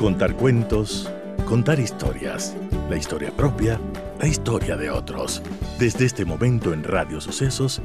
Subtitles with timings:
[0.00, 1.12] Contar cuentos,
[1.44, 2.56] contar historias,
[2.88, 3.78] la historia propia,
[4.18, 5.42] la historia de otros.
[5.78, 7.82] Desde este momento en Radio Sucesos,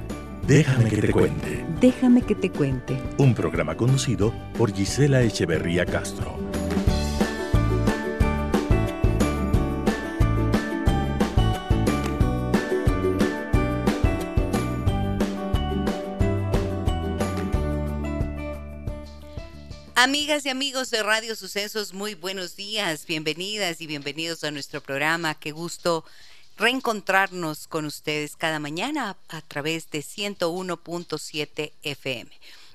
[0.48, 1.66] Déjame que te cuente.
[1.82, 2.98] Déjame que te cuente.
[3.18, 6.38] Un programa conducido por Gisela Echeverría Castro.
[20.06, 25.34] Amigas y amigos de Radio Sucesos, muy buenos días, bienvenidas y bienvenidos a nuestro programa.
[25.34, 26.06] Qué gusto
[26.58, 32.30] reencontrarnos con ustedes cada mañana a través de 101.7 FM.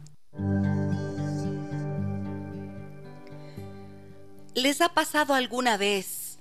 [4.55, 6.39] ¿Les ha pasado alguna vez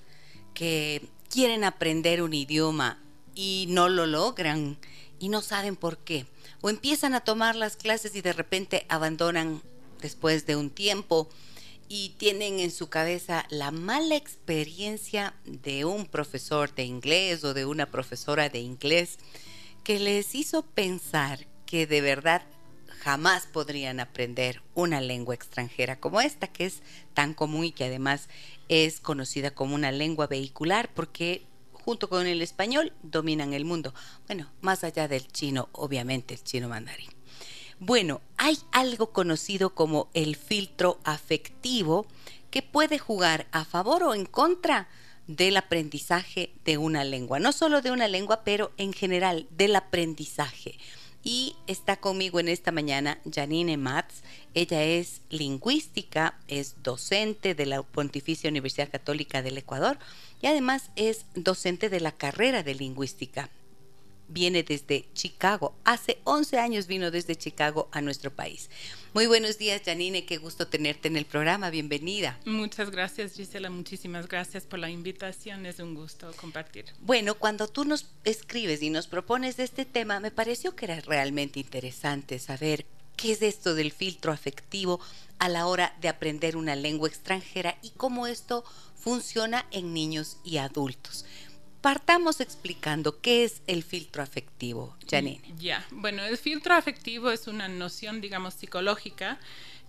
[0.53, 3.01] que quieren aprender un idioma
[3.33, 4.77] y no lo logran
[5.17, 6.25] y no saben por qué?
[6.59, 9.61] O empiezan a tomar las clases y de repente abandonan
[10.01, 11.29] después de un tiempo
[11.87, 17.65] y tienen en su cabeza la mala experiencia de un profesor de inglés o de
[17.65, 19.19] una profesora de inglés
[19.83, 22.43] que les hizo pensar que de verdad
[22.99, 28.29] jamás podrían aprender una lengua extranjera como esta, que es tan común y que además
[28.69, 33.93] es conocida como una lengua vehicular porque junto con el español dominan el mundo.
[34.27, 37.09] Bueno, más allá del chino, obviamente el chino mandarín.
[37.79, 42.05] Bueno, hay algo conocido como el filtro afectivo
[42.51, 44.87] que puede jugar a favor o en contra
[45.35, 50.77] del aprendizaje de una lengua, no solo de una lengua, pero en general del aprendizaje.
[51.23, 54.23] Y está conmigo en esta mañana Janine Matz.
[54.55, 59.99] Ella es lingüística, es docente de la Pontificia Universidad Católica del Ecuador
[60.41, 63.49] y además es docente de la carrera de lingüística
[64.31, 65.75] viene desde Chicago.
[65.83, 68.69] Hace 11 años vino desde Chicago a nuestro país.
[69.13, 70.25] Muy buenos días, Janine.
[70.25, 71.69] Qué gusto tenerte en el programa.
[71.69, 72.39] Bienvenida.
[72.45, 73.69] Muchas gracias, Gisela.
[73.69, 75.65] Muchísimas gracias por la invitación.
[75.65, 76.85] Es un gusto compartir.
[77.01, 81.59] Bueno, cuando tú nos escribes y nos propones este tema, me pareció que era realmente
[81.59, 82.85] interesante saber
[83.17, 84.99] qué es esto del filtro afectivo
[85.39, 88.63] a la hora de aprender una lengua extranjera y cómo esto
[88.95, 91.25] funciona en niños y adultos.
[91.81, 95.41] Partamos explicando qué es el filtro afectivo, Janine.
[95.57, 99.39] Ya, bueno, el filtro afectivo es una noción, digamos, psicológica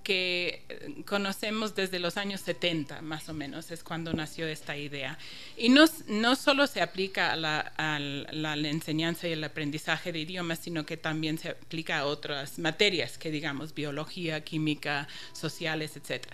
[0.02, 5.19] que eh, conocemos desde los años 70, más o menos, es cuando nació esta idea.
[5.56, 10.20] Y no, no solo se aplica a la, a la, enseñanza y el aprendizaje de
[10.20, 16.26] idiomas, sino que también se aplica a otras materias, que digamos, biología, química, sociales, etc.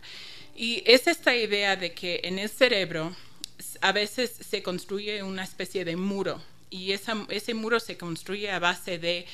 [0.57, 3.15] Y es esta idea de que en el cerebro
[3.81, 8.99] a veces se construye una especie de muro y ese muro se construye a base
[8.99, 9.27] de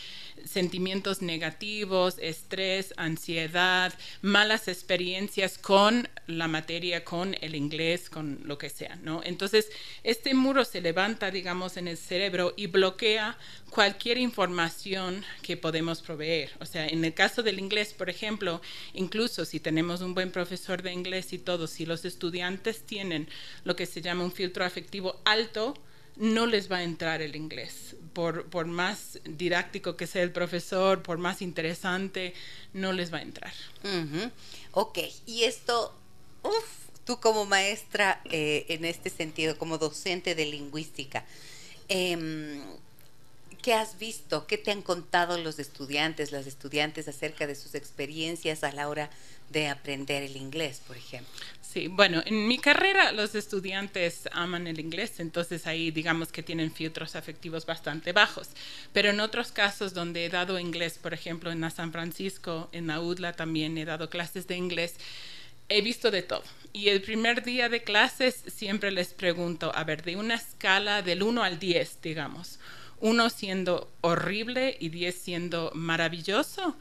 [0.44, 8.70] sentimientos negativos, estrés, ansiedad, malas experiencias con la materia, con el inglés, con lo que
[8.70, 9.22] sea, ¿no?
[9.24, 9.70] Entonces,
[10.02, 13.38] este muro se levanta, digamos, en el cerebro y bloquea
[13.70, 16.52] cualquier información que podemos proveer.
[16.60, 18.60] O sea, en el caso del inglés, por ejemplo,
[18.92, 23.28] incluso si tenemos un buen profesor de inglés y todo, si los estudiantes tienen
[23.64, 25.74] lo que se llama un filtro afectivo alto,
[26.16, 27.96] no les va a entrar el inglés.
[28.12, 32.32] Por, por, más didáctico que sea el profesor, por más interesante,
[32.72, 33.52] no les va a entrar.
[34.70, 35.92] Ok, y esto,
[36.42, 41.24] uff, tú como maestra eh, en este sentido, como docente de lingüística,
[41.88, 42.60] eh,
[43.64, 44.46] ¿Qué has visto?
[44.46, 49.08] ¿Qué te han contado los estudiantes, las estudiantes acerca de sus experiencias a la hora
[49.54, 51.32] de aprender el inglés, por ejemplo?
[51.62, 56.70] Sí, bueno, en mi carrera los estudiantes aman el inglés, entonces ahí digamos que tienen
[56.70, 58.50] filtros afectivos bastante bajos.
[58.92, 63.32] Pero en otros casos donde he dado inglés, por ejemplo en San Francisco, en la
[63.32, 64.96] también he dado clases de inglés,
[65.68, 66.44] he visto de todo.
[66.72, 71.22] Y el primer día de clases siempre les pregunto, a ver, de una escala del
[71.22, 72.58] 1 al 10, digamos
[73.00, 76.74] uno siendo horrible y diez siendo maravilloso,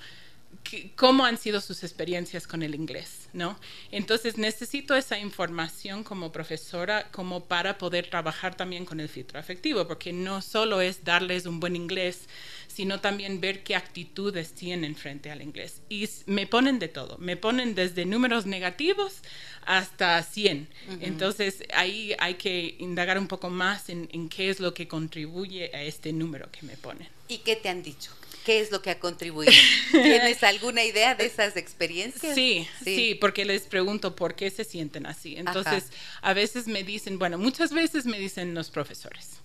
[0.96, 3.60] cómo han sido sus experiencias con el inglés, ¿no?
[3.92, 9.88] Entonces necesito esa información como profesora como para poder trabajar también con el filtro afectivo,
[9.88, 12.28] porque no solo es darles un buen inglés,
[12.68, 15.82] sino también ver qué actitudes tienen frente al inglés.
[15.90, 19.22] Y me ponen de todo, me ponen desde números negativos
[19.66, 20.68] hasta 100.
[21.02, 25.72] Entonces ahí hay que indagar un poco más en, en qué es lo que contribuye
[25.74, 27.08] a este número que me ponen.
[27.28, 28.12] ¿Y qué te han dicho?
[28.46, 29.54] ¿Qué es lo que ha contribuido?
[29.92, 32.36] ¿Tienes alguna idea de esas experiencias?
[32.36, 35.36] Sí, sí, porque les pregunto por qué se sienten así.
[35.38, 35.86] Entonces,
[36.22, 39.38] a veces me dicen, bueno, muchas veces me dicen los profesores.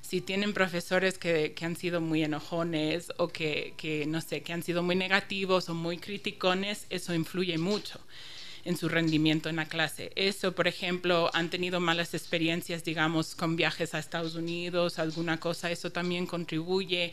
[0.00, 4.52] Si tienen profesores que, que han sido muy enojones o que, que, no sé, que
[4.52, 8.00] han sido muy negativos o muy criticones, eso influye mucho
[8.64, 10.12] en su rendimiento en la clase.
[10.14, 15.70] Eso, por ejemplo, han tenido malas experiencias, digamos, con viajes a Estados Unidos, alguna cosa,
[15.70, 17.12] eso también contribuye.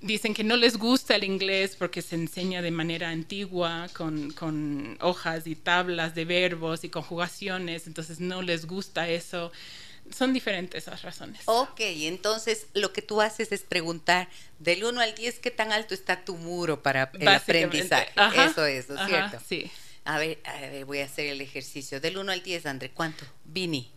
[0.00, 4.96] Dicen que no les gusta el inglés porque se enseña de manera antigua, con, con
[5.00, 9.50] hojas y tablas de verbos y conjugaciones, entonces no les gusta eso
[10.14, 11.42] son diferentes las razones.
[11.46, 14.28] Ok, entonces lo que tú haces es preguntar
[14.58, 18.12] del 1 al 10 qué tan alto está tu muro para el aprendizaje.
[18.36, 19.38] Eso es, ¿cierto?
[19.46, 19.70] Sí.
[20.04, 22.00] A ver, a ver, voy a hacer el ejercicio.
[22.00, 23.26] Del 1 al 10, André, ¿cuánto?
[23.44, 23.92] Vini,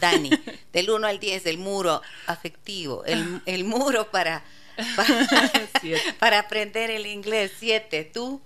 [0.00, 0.30] Dani,
[0.72, 4.44] del 1 al 10, el muro afectivo, el, el muro para,
[6.18, 8.04] para, aprender el inglés, 7.
[8.12, 8.40] ¿Tú?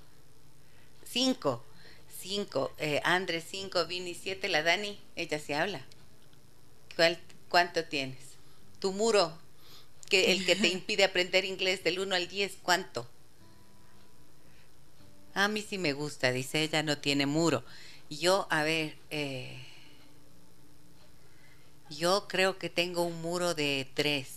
[1.04, 1.64] 5.
[2.20, 2.72] 5.
[2.78, 3.86] Eh, André, 5.
[3.86, 4.48] Vini, 7.
[4.48, 5.84] La Dani, ella se habla.
[6.96, 7.18] ¿Cuál,
[7.48, 8.18] ¿Cuánto tienes?
[8.80, 9.36] Tu muro,
[10.08, 13.08] que el que te impide aprender inglés del 1 al 10, ¿cuánto?
[15.34, 17.64] A mí sí me gusta, dice ella, no tiene muro.
[18.10, 19.58] Yo, a ver, eh,
[21.88, 24.28] yo creo que tengo un muro de tres,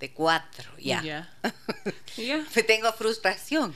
[0.00, 1.02] de cuatro, ya.
[1.02, 2.46] Ya.
[2.66, 3.74] tengo frustración.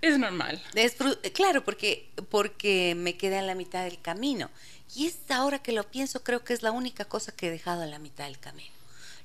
[0.00, 0.62] Es normal.
[0.74, 0.96] Es
[1.34, 4.50] claro, porque, porque me quedé a la mitad del camino.
[4.94, 7.82] Y es ahora que lo pienso, creo que es la única cosa que he dejado
[7.82, 8.72] a la mitad del camino.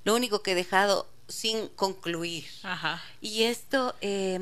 [0.03, 2.45] Lo único que he dejado sin concluir.
[2.63, 3.01] Ajá.
[3.21, 4.39] Y esto, eh,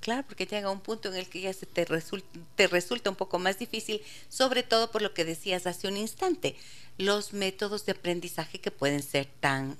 [0.00, 3.16] Claro, porque llega un punto en el que ya se te resulta, te resulta un
[3.16, 6.56] poco más difícil, sobre todo por lo que decías hace un instante,
[6.98, 9.76] los métodos de aprendizaje que pueden ser tan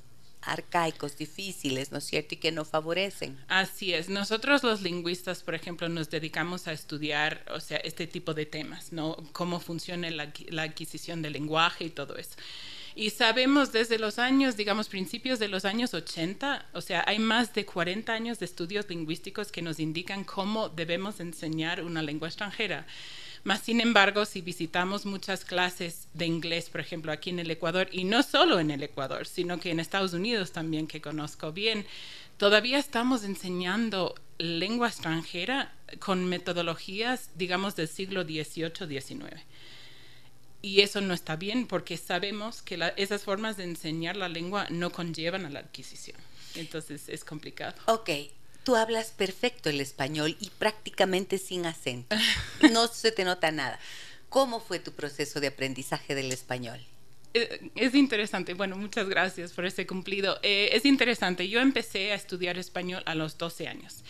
[0.53, 2.35] arcaicos, difíciles, ¿no es cierto?
[2.35, 3.39] Y que no favorecen.
[3.49, 4.09] Así es.
[4.09, 8.93] Nosotros los lingüistas, por ejemplo, nos dedicamos a estudiar, o sea, este tipo de temas,
[8.93, 9.17] ¿no?
[9.33, 12.37] Cómo funciona la, la adquisición del lenguaje y todo eso.
[12.99, 17.55] Y sabemos desde los años, digamos, principios de los años 80, o sea, hay más
[17.55, 22.87] de 40 años de estudios lingüísticos que nos indican cómo debemos enseñar una lengua extranjera.
[23.45, 27.89] Más sin embargo, si visitamos muchas clases de inglés, por ejemplo, aquí en el Ecuador,
[27.93, 31.87] y no solo en el Ecuador, sino que en Estados Unidos también, que conozco bien,
[32.37, 39.43] todavía estamos enseñando lengua extranjera con metodologías, digamos, del siglo XVIII-XIX
[40.63, 44.91] y eso no está bien porque sabemos que esas formas de enseñar la lengua no
[44.91, 46.17] conllevan a la adquisición.
[46.55, 47.75] Entonces es complicado.
[47.87, 48.11] Ok,
[48.69, 52.15] tú hablas perfecto el español y prácticamente sin acento.
[52.71, 53.79] No se te nota nada.
[54.29, 56.79] ¿Cómo fue tu proceso de aprendizaje del español?
[57.33, 60.39] Eh, es interesante, bueno, muchas gracias por ese cumplido.
[60.43, 64.05] Eh, es interesante, yo empecé a estudiar español a los 12 años.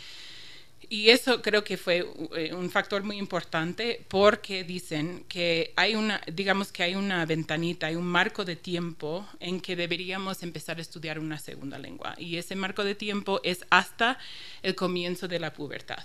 [0.90, 6.20] Y eso creo que fue eh, un factor muy importante porque dicen que hay una,
[6.32, 10.80] digamos que hay una ventanita, hay un marco de tiempo en que deberíamos empezar a
[10.80, 12.14] estudiar una segunda lengua.
[12.16, 14.18] Y ese marco de tiempo es hasta
[14.62, 16.02] el comienzo de la pubertad.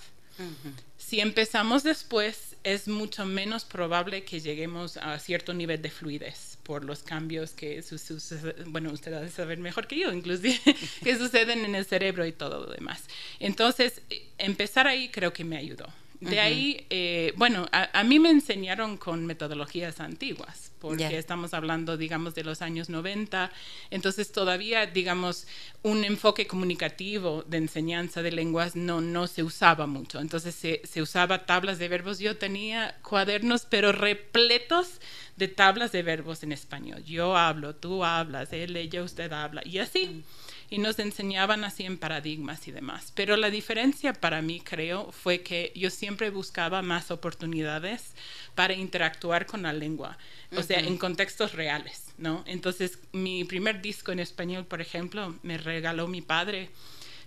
[0.98, 6.86] Si empezamos después, es mucho menos probable que lleguemos a cierto nivel de fluidez por
[6.86, 10.60] los cambios que suceden, bueno, usted debe saber mejor que yo, inclusive,
[11.04, 13.04] que suceden en el cerebro y todo lo demás.
[13.40, 14.02] Entonces,
[14.38, 15.88] empezar ahí creo que me ayudó.
[16.30, 22.34] De ahí, eh, bueno, a, mí me enseñaron con metodologías antiguas, porque estamos hablando, digamos,
[22.34, 23.52] de los años 90,
[23.90, 25.48] entonces todavía, digamos,
[25.82, 31.02] un enfoque comunicativo de enseñanza de lenguas no, no se usaba mucho, entonces se, se
[31.02, 35.02] usaba tablas de verbos, yo tenía cuadernos, pero repletos
[35.36, 37.04] de tablas de verbos en español.
[37.04, 40.06] Yo hablo, tú hablas, él, ella, usted habla, y así.
[40.08, 43.12] Mm y nos enseñaban así en paradigmas y demás.
[43.16, 48.14] Pero la diferencia para mí, creo, fue que yo siempre buscaba más oportunidades
[48.56, 50.18] para interactuar con la lengua,
[50.56, 52.44] o sea, en contextos reales, ¿no?
[52.46, 56.70] Entonces, mi primer disco en español, por ejemplo, me regaló mi padre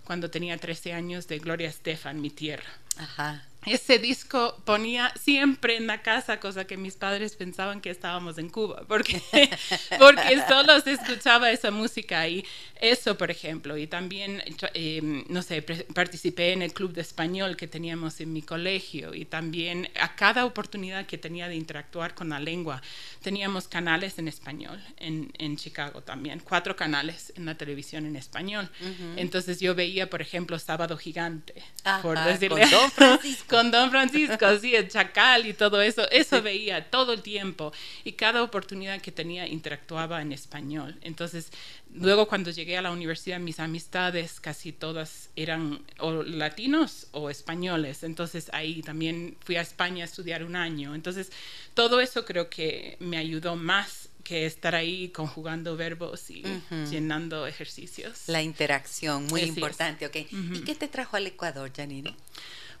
[0.03, 2.69] cuando tenía 13 años de Gloria Estefan, Mi Tierra.
[2.99, 8.37] Ajá ese disco ponía siempre en la casa, cosa que mis padres pensaban que estábamos
[8.37, 9.21] en Cuba, porque,
[9.99, 12.45] porque solo se escuchaba esa música y
[12.79, 13.77] eso, por ejemplo.
[13.77, 14.41] Y también,
[14.73, 19.25] eh, no sé, participé en el club de español que teníamos en mi colegio y
[19.25, 22.81] también a cada oportunidad que tenía de interactuar con la lengua,
[23.21, 28.69] teníamos canales en español en, en Chicago también, cuatro canales en la televisión en español.
[29.17, 31.53] Entonces yo veía, por ejemplo, Sábado Gigante,
[32.01, 32.65] por decirle.
[32.95, 33.45] Don Francisco.
[33.49, 36.09] con Don Francisco, sí, el chacal y todo eso.
[36.11, 37.73] Eso veía todo el tiempo.
[38.03, 40.97] Y cada oportunidad que tenía interactuaba en español.
[41.01, 41.51] Entonces,
[41.93, 48.03] luego cuando llegué a la universidad, mis amistades casi todas eran o latinos o españoles.
[48.03, 50.95] Entonces, ahí también fui a España a estudiar un año.
[50.95, 51.31] Entonces,
[51.73, 56.43] todo eso creo que me ayudó más que estar ahí conjugando verbos y
[56.91, 58.23] llenando ejercicios.
[58.27, 60.17] La interacción, muy importante, ok.
[60.53, 62.13] ¿Y qué te trajo al Ecuador, Janine?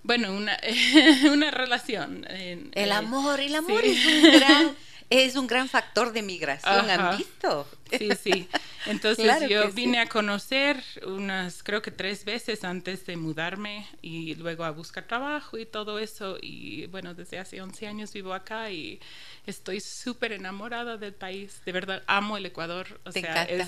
[0.03, 0.57] Bueno, una,
[1.31, 2.25] una relación.
[2.29, 4.75] el eh, amor, el amor es un gran
[5.09, 7.65] es un gran factor de migración, ¿han visto?
[7.97, 8.49] Sí, sí.
[8.85, 14.65] Entonces yo vine a conocer unas, creo que tres veces antes de mudarme y luego
[14.65, 16.37] a buscar trabajo y todo eso.
[16.41, 18.99] Y bueno, desde hace 11 años vivo acá y
[19.45, 21.61] estoy súper enamorada del país.
[21.65, 22.99] De verdad, amo el Ecuador.
[23.05, 23.67] O ¿Te sea, encanta?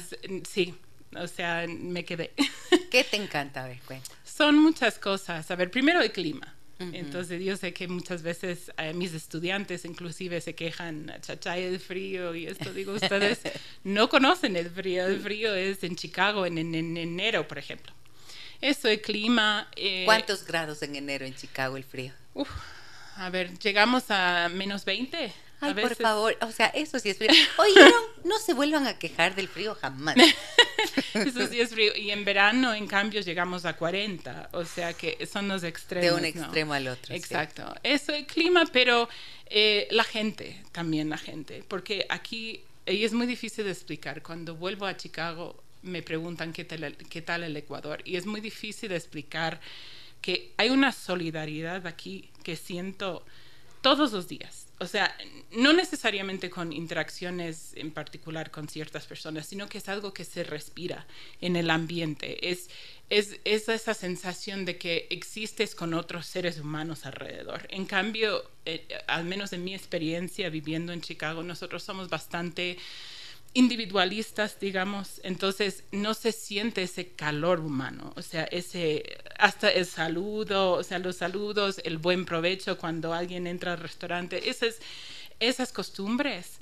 [0.50, 0.76] sí,
[1.16, 2.34] o sea, me quedé.
[2.92, 3.64] ¿Qué te encanta?
[3.64, 3.80] A ver,
[4.24, 5.50] Son muchas cosas.
[5.52, 6.56] A ver, primero el clima.
[6.80, 12.34] Entonces yo sé que muchas veces eh, mis estudiantes inclusive se quejan, chachay, el frío
[12.34, 12.72] y esto.
[12.72, 13.42] Digo, ustedes
[13.84, 15.06] no conocen el frío.
[15.08, 17.92] El frío es en Chicago en, enero, por ejemplo.
[18.62, 19.68] Eso, el clima.
[19.76, 22.14] Eh, ¿Cuántos grados en enero en Chicago el frío?
[23.18, 25.34] a ver, llegamos a menos 20.
[25.62, 27.32] Ay, por favor, o sea, eso sí es frío.
[27.58, 30.16] Oye, no, se vuelvan a quejar del frío jamás.
[31.14, 31.92] eso sí es frío.
[31.96, 34.50] Y en verano, en cambio, llegamos a 40.
[34.54, 36.10] O sea que son los extremos.
[36.10, 37.14] De un extremo al otro.
[37.14, 37.76] Exacto.
[37.84, 39.10] Eso, el clima, pero
[39.48, 41.64] eh, la gente, también la gente.
[41.68, 44.22] Porque aquí, y es muy difícil de explicar.
[44.22, 48.02] Cuando vuelvo a Chicago, me preguntan qué tal, qué tal el Ecuador.
[48.06, 49.60] Y es muy difícil de explicar
[50.22, 53.26] que hay una solidaridad aquí que siento
[53.82, 55.14] todos los días o sea,
[55.52, 60.44] no necesariamente con interacciones en particular con ciertas personas, sino que es algo que se
[60.44, 61.06] respira
[61.42, 62.50] en el ambiente.
[62.50, 62.70] Es,
[63.10, 67.68] es, esa sensación de que existes con otros seres humanos alrededor.
[67.70, 72.78] En cambio, eh, al menos en mi experiencia viviendo en Chicago, nosotros somos bastante
[73.54, 80.74] individualistas, digamos, entonces no se siente ese calor humano, o sea, ese hasta el saludo,
[80.74, 84.80] o sea, los saludos, el buen provecho cuando alguien entra al restaurante, esas
[85.40, 86.60] esas costumbres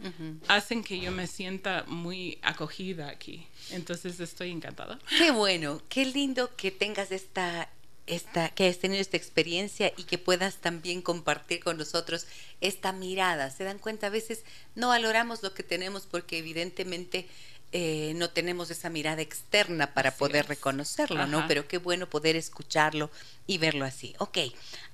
[0.47, 3.47] hacen que yo me sienta muy acogida aquí.
[3.71, 4.99] Entonces estoy encantada.
[5.17, 7.69] Qué bueno, qué lindo que tengas esta
[8.07, 12.25] esta, que has tenido esta experiencia y que puedas también compartir con nosotros
[12.61, 13.51] esta mirada.
[13.51, 14.43] Se dan cuenta, a veces
[14.75, 17.27] no valoramos lo que tenemos porque evidentemente
[17.73, 21.45] eh, no tenemos esa mirada externa para poder reconocerlo, ¿no?
[21.47, 23.11] Pero qué bueno poder escucharlo
[23.45, 24.15] y verlo así.
[24.19, 24.37] Ok,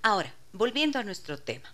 [0.02, 1.72] ahora, volviendo a nuestro tema.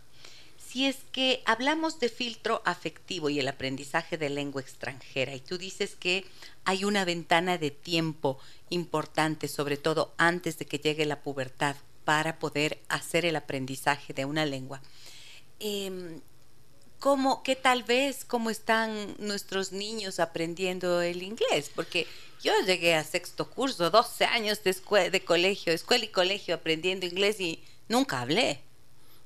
[0.69, 5.57] Si es que hablamos de filtro afectivo y el aprendizaje de lengua extranjera, y tú
[5.57, 6.25] dices que
[6.63, 8.37] hay una ventana de tiempo
[8.69, 14.25] importante, sobre todo antes de que llegue la pubertad, para poder hacer el aprendizaje de
[14.25, 14.79] una lengua.
[15.59, 16.19] Eh,
[16.99, 21.71] ¿cómo, ¿Qué tal vez, cómo están nuestros niños aprendiendo el inglés?
[21.73, 22.05] Porque
[22.43, 27.39] yo llegué a sexto curso, 12 años de, de colegio, escuela y colegio aprendiendo inglés
[27.39, 28.68] y nunca hablé.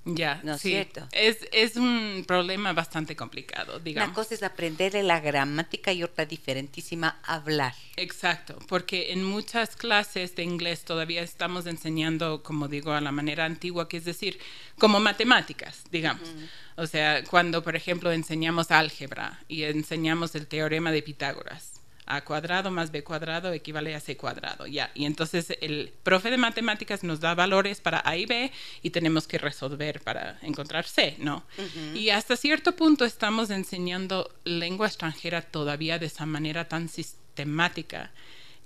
[0.05, 1.07] Ya, ¿no es cierto?
[1.13, 4.09] Es, es un problema bastante complicado, digamos.
[4.09, 7.73] Una cosa es aprender la gramática y otra diferentísima, hablar.
[7.95, 13.45] Exacto, porque en muchas clases de inglés todavía estamos enseñando, como digo, a la manera
[13.45, 14.39] antigua, que es decir,
[14.77, 16.29] como matemáticas, digamos.
[16.75, 21.72] O sea, cuando, por ejemplo, enseñamos álgebra y enseñamos el teorema de Pitágoras
[22.05, 24.91] a cuadrado más b cuadrado equivale a c cuadrado, ya.
[24.93, 29.27] Y entonces el profe de matemáticas nos da valores para a y b y tenemos
[29.27, 31.43] que resolver para encontrar c, ¿no?
[31.93, 38.11] Y hasta cierto punto estamos enseñando lengua extranjera todavía de esa manera tan sistemática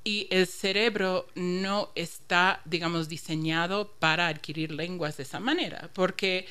[0.03, 6.48] y el cerebro no está, digamos, diseñado para adquirir lenguas de esa manera, porque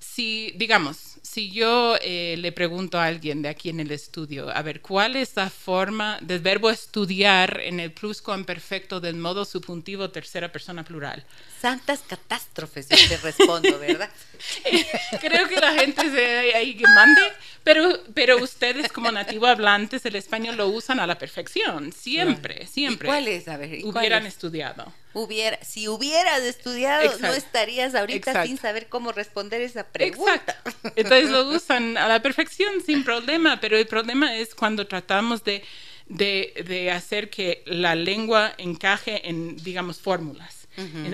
[0.00, 4.62] si, digamos, si yo eh, le pregunto a alguien de aquí en el estudio, a
[4.62, 10.50] ver, ¿cuál es la forma del verbo estudiar en el pluscuamperfecto del modo subjuntivo tercera
[10.50, 11.24] persona plural?
[11.60, 14.10] Santas catástrofes, yo te respondo, ¿verdad?
[15.20, 17.20] Creo que la gente se ahí que mande,
[17.64, 23.06] pero, pero ustedes como nativo hablantes el español lo usan a la perfección, siempre, siempre.
[23.06, 23.48] ¿Cuál es?
[23.48, 24.92] A ver, hubieran estudiado.
[25.14, 30.56] Hubiera, si hubieras estudiado, no estarías ahorita sin saber cómo responder esa pregunta.
[30.96, 35.64] Entonces lo usan a la perfección sin problema, pero el problema es cuando tratamos de,
[36.06, 40.68] de, hacer que la lengua encaje en, digamos, fórmulas.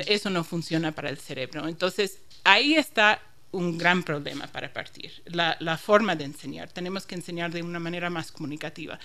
[0.07, 1.67] Eso no funciona para el cerebro.
[1.67, 6.71] Entonces, ahí está un gran problema para partir, la, la, forma de enseñar.
[6.71, 8.99] Tenemos que enseñar de una manera más comunicativa.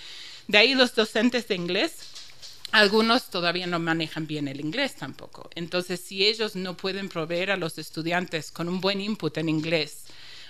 [0.48, 2.29] De ahí los docentes de inglés
[2.72, 5.50] algunos todavía no manejan bien el inglés tampoco.
[5.54, 10.04] Entonces, si ellos no pueden proveer a los estudiantes con un buen input en inglés,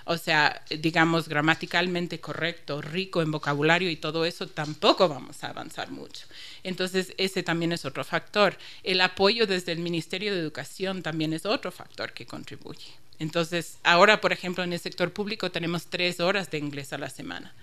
[0.04, 5.90] o sea, digamos, gramaticalmente correcto, rico en vocabulario y todo eso, tampoco vamos a avanzar
[5.90, 6.26] mucho.
[6.62, 8.56] Entonces, ese también es otro factor.
[8.82, 12.88] El apoyo desde el Ministerio de Educación también es otro factor que contribuye.
[13.20, 17.10] Entonces, ahora, por ejemplo, en el sector público tenemos tres horas de inglés a la
[17.10, 17.54] semana.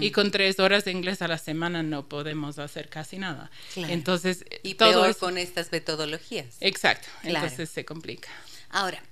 [0.00, 3.50] Y con tres horas de inglés a la semana no podemos hacer casi nada.
[3.76, 6.56] Entonces, y todo peor con estas metodologías.
[6.60, 7.08] Exacto.
[7.22, 8.28] Entonces se complica.
[8.70, 9.02] Ahora,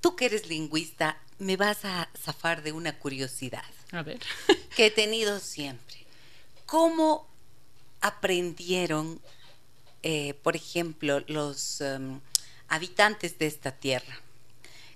[0.00, 3.64] tú que eres lingüista, me vas a zafar de una curiosidad.
[3.92, 4.18] A ver.
[4.76, 5.96] que he tenido siempre.
[6.66, 7.28] ¿Cómo
[8.00, 9.20] aprendieron,
[10.02, 12.20] eh, por ejemplo, los em,
[12.68, 14.23] habitantes de esta tierra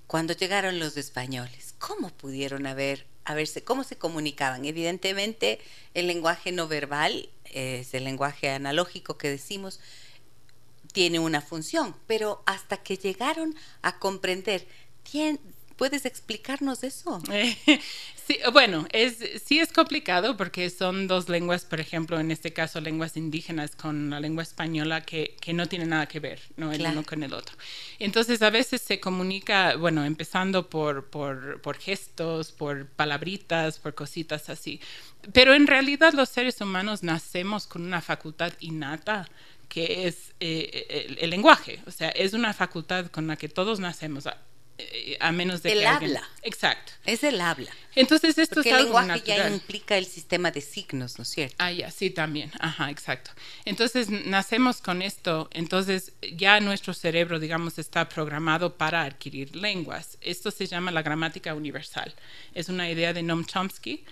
[0.08, 1.74] cuando llegaron los españoles?
[1.78, 4.64] ¿Cómo pudieron haber, haberse, cómo se comunicaban?
[4.64, 5.60] Evidentemente,
[5.94, 9.78] el lenguaje no verbal, es el lenguaje analógico que decimos,
[10.92, 14.66] tiene una función, pero hasta que llegaron a comprender,
[15.78, 17.22] ¿Puedes explicarnos eso?
[18.26, 22.80] sí, bueno, es, sí es complicado porque son dos lenguas, por ejemplo, en este caso
[22.80, 26.72] lenguas indígenas con la lengua española que, que no tienen nada que ver, ¿no?
[26.72, 27.56] El uno con el otro.
[28.00, 34.50] Entonces a veces se comunica, bueno, empezando por, por, por gestos, por palabritas, por cositas
[34.50, 34.80] así.
[35.32, 39.30] Pero en realidad los seres humanos nacemos con una facultad innata
[39.68, 43.78] que es eh, el, el, lenguaje, o sea, es una facultad con la que todos
[43.80, 44.24] nacemos.
[44.78, 46.22] Eh, a menos de el que habla.
[46.42, 46.92] Exacto.
[47.04, 47.70] Es el habla.
[47.96, 49.50] Entonces esto Porque es el algo lenguaje natural.
[49.50, 51.56] ya implica el sistema de signos, ¿no es cierto?
[51.58, 52.52] Ah, ya, sí, también.
[52.60, 53.32] Ajá, exacto.
[53.64, 60.16] Entonces nacemos con esto, entonces ya nuestro cerebro, digamos, está programado para adquirir lenguas.
[60.20, 62.14] Esto se llama la gramática universal.
[62.54, 64.04] Es una idea de Noam Chomsky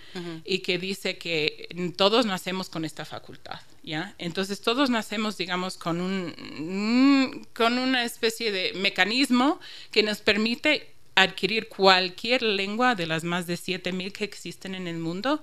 [0.43, 3.59] y que dice que todos nacemos con esta facultad.
[3.87, 4.13] ¿Ya?
[4.17, 11.69] Entonces todos nacemos, digamos, con, un, con una especie de mecanismo que nos permite adquirir
[11.69, 15.41] cualquier lengua de las más de 7.000 que existen en el mundo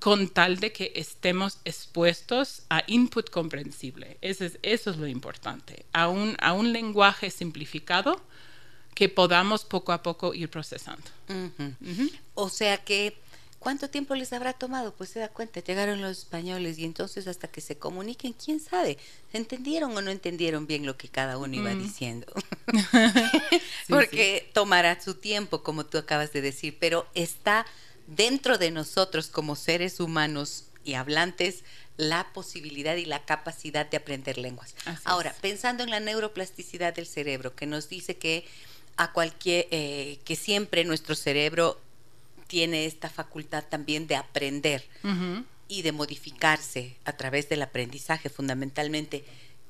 [0.00, 4.18] con tal de que estemos expuestos a input comprensible.
[4.20, 8.20] Eso es, eso es lo importante, a un, a un lenguaje simplificado
[8.94, 11.08] que podamos poco a poco ir procesando.
[11.30, 11.76] Uh -huh.
[11.80, 12.12] Uh -huh.
[12.34, 13.16] O sea que
[13.66, 14.94] ¿Cuánto tiempo les habrá tomado?
[14.94, 18.96] Pues se da cuenta, llegaron los españoles y entonces hasta que se comuniquen, quién sabe,
[19.32, 21.82] ¿entendieron o no entendieron bien lo que cada uno iba mm.
[21.82, 22.32] diciendo?
[23.50, 24.52] sí, Porque sí.
[24.52, 27.66] tomará su tiempo, como tú acabas de decir, pero está
[28.06, 31.64] dentro de nosotros como seres humanos y hablantes
[31.96, 34.76] la posibilidad y la capacidad de aprender lenguas.
[34.84, 35.38] Así Ahora, es.
[35.38, 38.46] pensando en la neuroplasticidad del cerebro, que nos dice que
[38.96, 41.80] a cualquier, eh, que siempre nuestro cerebro
[42.46, 45.44] tiene esta facultad también de aprender uh -huh.
[45.68, 49.24] y de modificarse a través del aprendizaje fundamentalmente.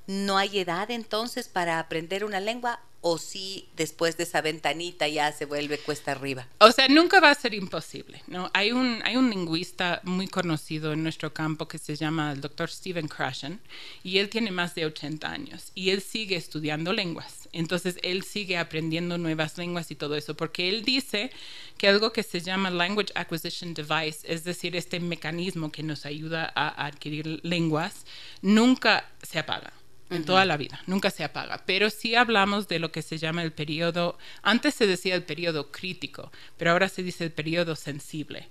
[0.06, 5.30] ¿No hay edad entonces para aprender una lengua o si después de esa ventanita ya
[5.30, 6.48] se vuelve cuesta arriba?
[6.58, 8.50] O sea, nunca va a ser imposible, ¿no?
[8.52, 12.68] Hay un, hay un lingüista muy conocido en nuestro campo que se llama el doctor
[12.68, 13.60] Stephen Krashen
[14.02, 17.48] y él tiene más de 80 años y él sigue estudiando lenguas.
[17.52, 21.30] Entonces, él sigue aprendiendo nuevas lenguas y todo eso, porque él dice
[21.78, 26.52] que algo que se llama Language Acquisition Device, es decir, este mecanismo que nos ayuda
[26.54, 28.04] a adquirir lenguas,
[28.42, 29.72] nunca se apaga
[30.10, 30.26] en uh -huh.
[30.26, 31.62] toda la vida, nunca se apaga.
[31.66, 35.70] Pero sí hablamos de lo que se llama el periodo, antes se decía el periodo
[35.72, 38.48] crítico, pero ahora se dice el periodo sensible,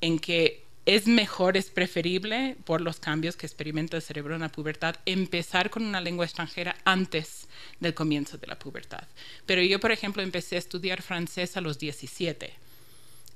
[0.00, 4.48] en que es mejor, es preferible, por los cambios que experimenta el cerebro en la
[4.48, 7.48] pubertad, empezar con una lengua extranjera antes
[7.80, 9.06] del comienzo de la pubertad.
[9.46, 12.69] Pero yo, por ejemplo, empecé a estudiar francés a los 17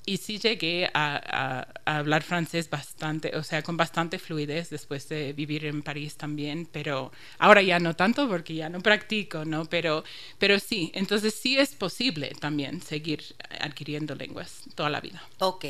[0.06, 5.66] y sí llegué a, hablar francés bastante, o sea, con bastante fluidez después de vivir
[5.66, 9.64] en París también, pero ahora ya no tanto porque ya no practico, ¿no?
[9.66, 10.04] Pero,
[10.38, 13.22] pero sí, entonces sí es posible también seguir
[13.60, 15.22] adquiriendo lenguas toda la vida.
[15.38, 15.66] Ok.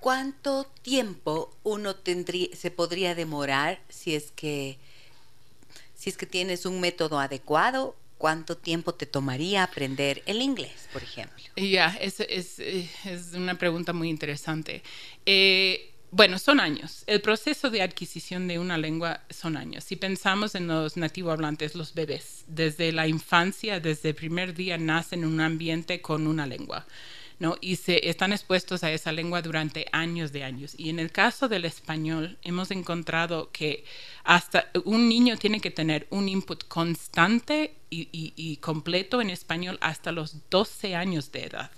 [0.00, 4.78] ¿Cuánto tiempo uno tendría, se podría demorar si es que,
[5.94, 11.02] si es que tienes un método adecuado ¿cuánto tiempo te tomaría aprender el inglés, por
[11.02, 11.42] ejemplo?
[11.56, 14.84] Ya, yeah, es, es, es, una pregunta muy interesante.
[15.26, 17.02] Eh, bueno, son años.
[17.08, 19.82] El proceso de adquisición de una lengua son años.
[19.82, 24.78] Si pensamos en los nativo hablantes, los bebés, desde la infancia, desde el primer día,
[24.78, 26.86] nacen en un ambiente con una lengua.
[27.42, 27.56] ¿No?
[27.60, 30.76] y se están expuestos a esa lengua durante años de años.
[30.78, 33.84] Y en el caso del español, hemos encontrado que
[34.22, 40.12] hasta un niño tiene que tener un input constante y, y, completo en español hasta
[40.12, 41.70] los 12 años de edad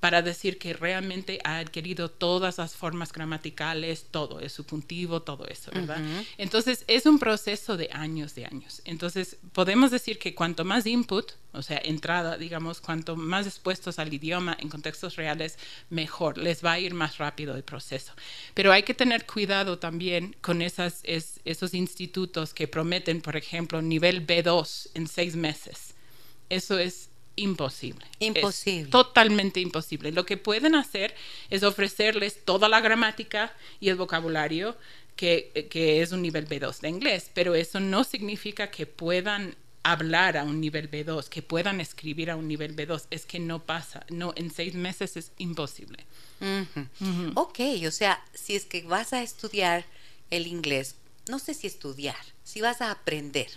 [0.00, 5.70] para decir que realmente ha adquirido todas las formas gramaticales, todo, el subjuntivo, todo eso,
[5.72, 5.98] ¿verdad?
[6.36, 8.82] Entonces, es un proceso de años, de años.
[8.84, 14.12] Entonces, podemos decir que cuanto más input, o sea, entrada, digamos, cuanto más expuestos al
[14.12, 18.12] idioma en contextos reales, mejor, les va a ir más rápido el proceso.
[18.52, 24.26] Pero hay que tener cuidado también con esas, esos institutos que prometen, por ejemplo, nivel
[24.26, 25.94] B2 en seis meses.
[26.48, 28.06] Eso es imposible.
[28.18, 28.90] Imposible.
[28.90, 30.12] totalmente imposible.
[30.12, 31.14] Lo que pueden hacer
[31.50, 34.76] es ofrecerles toda la gramática y el vocabulario
[35.14, 40.36] que, que, es un nivel B2 de inglés, pero eso no significa que puedan hablar
[40.36, 43.06] a un nivel B2, que puedan escribir a un nivel B2.
[43.10, 44.04] Es que no pasa.
[44.10, 46.04] No, en seis meses es imposible.
[47.34, 49.84] Ok, o sea, si es que vas a estudiar
[50.30, 50.96] el inglés,
[51.28, 53.48] no sé si estudiar, si vas a aprender,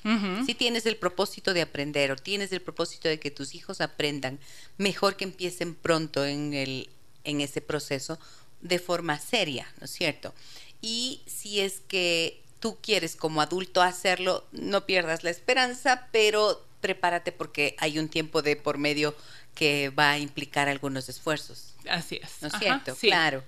[0.45, 4.39] si tienes el propósito de aprender o tienes el propósito de que tus hijos aprendan,
[4.77, 6.89] mejor que empiecen pronto en, el,
[7.23, 8.19] en ese proceso
[8.62, 10.34] de forma seria, ¿no es cierto?
[10.82, 17.32] Y si es que tú quieres como adulto hacerlo, no pierdas la esperanza, pero prepárate
[17.32, 19.15] porque hay un tiempo de por medio
[19.60, 21.74] que va a implicar algunos esfuerzos.
[21.89, 22.41] Así es.
[22.41, 22.95] ¿No es cierto?
[22.95, 23.43] Claro.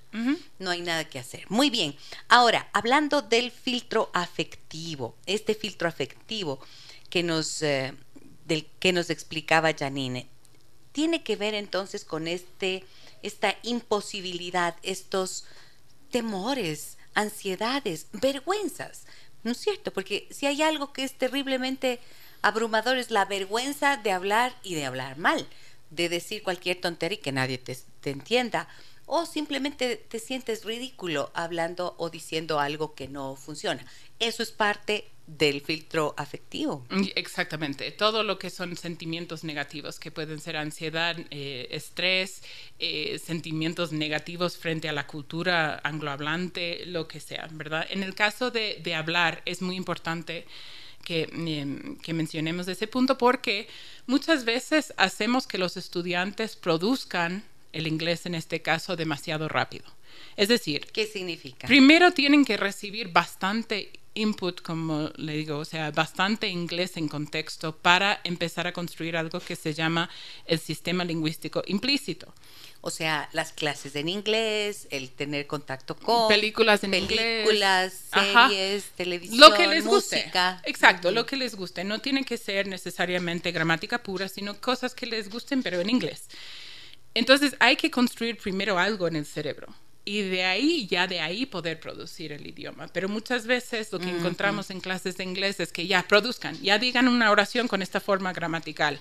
[0.59, 1.45] No hay nada que hacer.
[1.47, 1.95] Muy bien.
[2.27, 6.59] Ahora, hablando del filtro afectivo, este filtro afectivo
[7.09, 7.93] que nos, eh,
[8.45, 10.27] del que nos explicaba Janine,
[10.91, 12.83] tiene que ver entonces con este,
[13.23, 15.45] esta imposibilidad, estos
[16.09, 19.05] temores, ansiedades, vergüenzas,
[19.43, 19.93] ¿no es cierto?
[19.93, 22.01] Porque si hay algo que es terriblemente
[22.41, 25.47] abrumador es la vergüenza de hablar y de hablar mal
[25.91, 27.77] de decir cualquier tontería y que nadie te,
[28.09, 28.67] entienda.
[29.05, 33.85] O simplemente te sientes ridículo hablando o diciendo algo que no funciona.
[34.19, 36.85] Eso es parte del filtro afectivo.
[36.89, 42.41] Mm, exactamente, todo lo que son sentimientos negativos, que pueden ser ansiedad, eh, estrés,
[42.79, 47.85] eh, sentimientos negativos frente a la cultura anglohablante, lo que sea, ¿verdad?
[47.89, 50.45] En el caso de, de hablar, es muy importante
[51.07, 53.67] Em, que, mencionemos ese punto porque
[54.07, 59.85] muchas veces hacemos que los estudiantes produzcan el inglés en este caso demasiado rápido.
[60.37, 61.67] Es decir, ¿qué significa?
[61.67, 67.75] Primero tienen que recibir bastante input, como le digo, o sea, bastante inglés en contexto
[67.75, 70.09] para empezar a construir algo que se llama
[70.45, 72.33] el sistema lingüístico implícito.
[72.83, 79.39] O sea, las clases en inglés, el tener contacto con películas en películas, series, televisión,
[79.39, 80.53] lo que les música.
[80.53, 80.69] Guste.
[80.69, 81.83] Exacto, lo que les guste.
[81.83, 86.27] No tiene que ser necesariamente gramática pura, sino cosas que les gusten, pero en inglés.
[87.13, 89.67] Entonces hay que construir primero algo en el cerebro
[90.03, 92.87] y de ahí, ya de ahí poder producir el idioma.
[92.87, 96.79] Pero muchas veces lo que encontramos en clases de inglés es que ya produzcan, ya
[96.79, 98.99] digan una oración con esta forma gramatical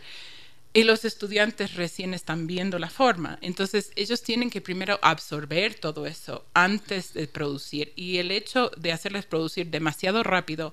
[0.72, 3.38] y los estudiantes recién están viendo la forma.
[3.42, 7.92] Entonces ellos tienen que primero absorber todo eso antes de producir.
[7.96, 10.72] Y el hecho de hacerles producir demasiado rápido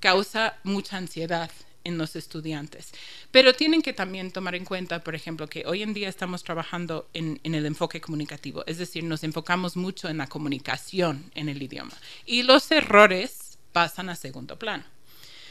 [0.00, 1.50] causa mucha ansiedad
[1.84, 2.92] en los estudiantes.
[3.30, 7.08] Pero tienen que también tomar en cuenta, por ejemplo, que hoy en día estamos trabajando
[7.14, 11.62] en, en, el enfoque comunicativo, es decir, nos enfocamos mucho en la comunicación en el
[11.62, 11.92] idioma.
[12.24, 14.82] Y los errores pasan a segundo plano.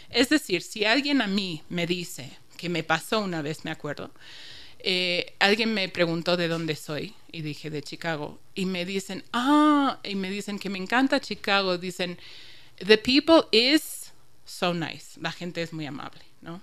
[0.09, 4.11] Es decir, si alguien a mí me dice, que me pasó una vez, me acuerdo.
[4.79, 9.99] Eh, alguien me preguntó de dónde soy y dije de Chicago y me dicen, ah,
[10.03, 12.17] y me dicen que me encanta Chicago, dicen,
[12.85, 14.11] the people is
[14.45, 16.61] so nice, la gente es muy amable, ¿no?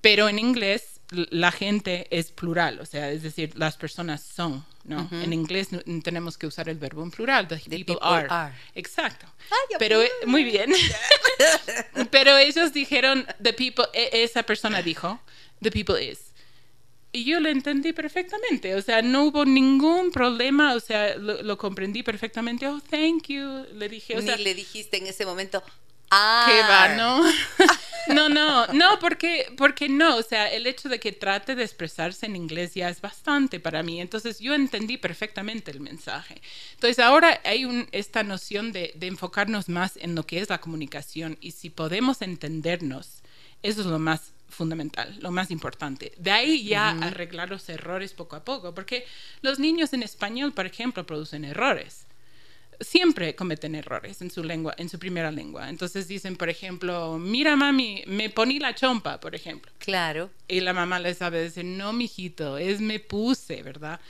[0.00, 5.08] Pero en inglés la gente es plural, o sea, es decir, las personas son, ¿no?
[5.10, 5.68] En inglés
[6.02, 8.52] tenemos que usar el verbo en plural, the, people, are.
[8.74, 9.26] Exacto.
[9.78, 10.72] Pero muy bien.
[12.10, 15.20] Pero ellos dijeron the people e, esa persona dijo
[15.60, 16.30] the people is.
[17.12, 22.04] Y yo lo entendí perfectamente, o sea, no hubo ningún problema, o sea, lo, comprendí
[22.04, 22.68] perfectamente.
[22.68, 24.16] Oh, thank you, le dije.
[24.16, 25.60] O Ni sea, le dijiste en ese momento,
[26.10, 27.22] ¿Qué va, no?
[28.14, 32.26] no, no, no, porque, porque no, o sea, el hecho de que trate de expresarse
[32.26, 36.42] en inglés ya es bastante para mí, entonces yo entendí perfectamente el mensaje.
[36.72, 40.60] Entonces ahora hay un, esta noción de, de enfocarnos más en lo que es la
[40.60, 43.22] comunicación y si podemos entendernos,
[43.62, 46.12] eso es lo más fundamental, lo más importante.
[46.16, 49.06] De ahí ya arreglar los errores poco a poco, porque
[49.42, 52.08] los niños en español, por ejemplo, producen errores
[52.80, 55.68] siempre cometen errores en su lengua, en su primera lengua.
[55.68, 59.70] Entonces dicen, por ejemplo, mira mami, me poní la chompa, por ejemplo.
[59.78, 60.30] Claro.
[60.48, 64.00] Y la mamá le sabe decir, no, mijito, es me puse, ¿verdad?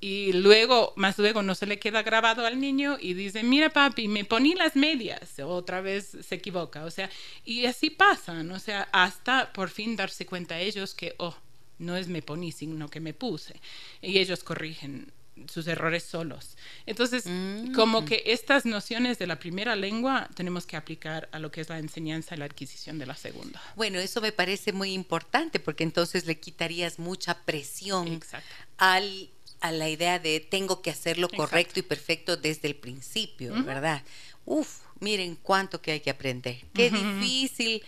[0.00, 4.08] Y luego, más luego, no se le queda grabado al niño y dice, mira papi,
[4.08, 5.38] me poní las medias.
[5.38, 6.84] Otra vez se equivoca.
[6.84, 7.08] O sea,
[7.44, 11.34] y así pasan, o sea, hasta por fin darse cuenta ellos que, oh,
[11.78, 13.60] no es me poní, sino que me puse.
[14.02, 15.12] Y ellos corrigen
[15.52, 16.56] sus errores solos.
[16.86, 17.72] Entonces, Mm.
[17.74, 21.68] como que estas nociones de la primera lengua tenemos que aplicar a lo que es
[21.68, 23.60] la enseñanza y la adquisición de la segunda.
[23.76, 28.48] Bueno, eso me parece muy importante porque entonces le quitarías mucha presión Exacto.
[28.78, 29.28] al,
[29.60, 31.42] a la idea de tengo que hacerlo Exacto.
[31.44, 33.62] correcto y perfecto desde el principio.
[33.62, 34.02] ¿verdad?
[34.46, 36.64] Uf, miren cuánto que hay que aprender.
[36.72, 37.82] Qué difícil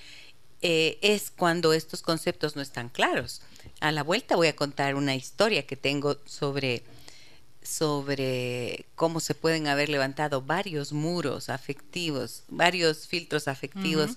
[0.61, 3.42] eh, es cuando estos conceptos no están claros.
[3.80, 6.82] A la vuelta voy a contar una historia que tengo sobre
[7.68, 14.12] sobre cómo se pueden haber levantado varios muros afectivos, varios filtros afectivos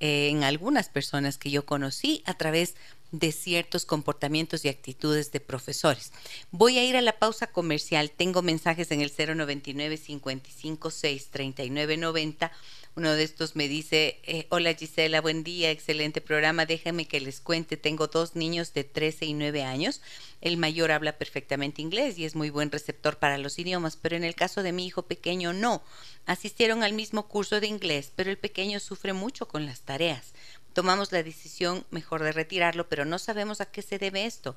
[0.00, 2.76] eh, en algunas personas que yo conocí a través
[3.12, 6.12] de ciertos comportamientos y actitudes de profesores.
[6.50, 8.10] Voy a ir a la pausa comercial.
[8.10, 12.52] Tengo mensajes en el 099 55 6 39 90.
[12.96, 16.64] Uno de estos me dice, eh, hola Gisela, buen día, excelente programa.
[16.64, 20.00] Déjenme que les cuente, tengo dos niños de 13 y 9 años.
[20.40, 24.22] El mayor habla perfectamente inglés y es muy buen receptor para los idiomas, pero en
[24.22, 25.82] el caso de mi hijo pequeño no.
[26.24, 30.32] Asistieron al mismo curso de inglés, pero el pequeño sufre mucho con las tareas.
[30.72, 34.54] Tomamos la decisión mejor de retirarlo, pero no sabemos a qué se debe esto.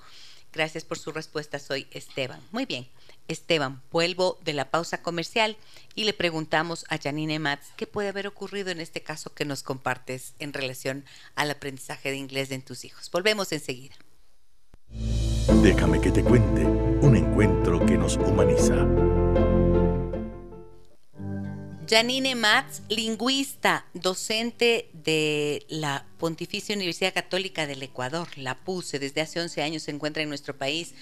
[0.53, 2.41] Gracias por su respuesta, soy Esteban.
[2.51, 2.87] Muy bien,
[3.27, 5.57] Esteban, vuelvo de la pausa comercial
[5.95, 9.63] y le preguntamos a Janine Matz qué puede haber ocurrido en este caso que nos
[9.63, 13.09] compartes en relación al aprendizaje de inglés de tus hijos.
[13.11, 13.95] Volvemos enseguida.
[15.61, 18.85] Déjame que te cuente un encuentro que nos humaniza.
[21.89, 29.39] Janine Matz, lingüista, docente de la Pontificia Universidad Católica del Ecuador, la PUSE, desde hace
[29.39, 30.93] 11 años se encuentra en nuestro país.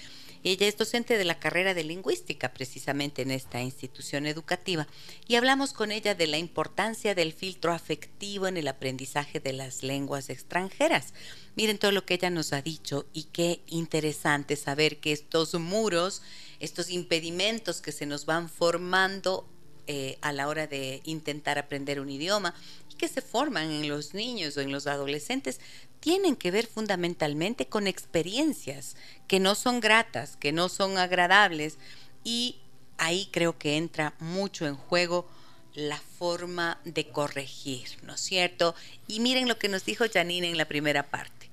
[0.48, 4.86] Ella es docente de la carrera de lingüística precisamente en esta institución educativa
[5.26, 9.82] y hablamos con ella de la importancia del filtro afectivo en el aprendizaje de las
[9.82, 11.14] lenguas extranjeras.
[11.56, 16.22] Miren todo lo que ella nos ha dicho y qué interesante saber que estos muros,
[16.60, 19.48] estos impedimentos que se nos van formando
[19.88, 22.54] eh, a la hora de intentar aprender un idioma
[22.92, 25.60] y que se forman en los niños o en los adolescentes
[26.06, 28.94] tienen que ver fundamentalmente con experiencias
[29.26, 31.78] que no son gratas, que no son agradables
[32.22, 32.60] y
[32.96, 35.28] ahí creo que entra mucho en juego
[35.74, 38.76] la forma de corregir, ¿no es cierto?
[39.08, 41.50] Y miren lo que nos dijo Janine en la primera parte.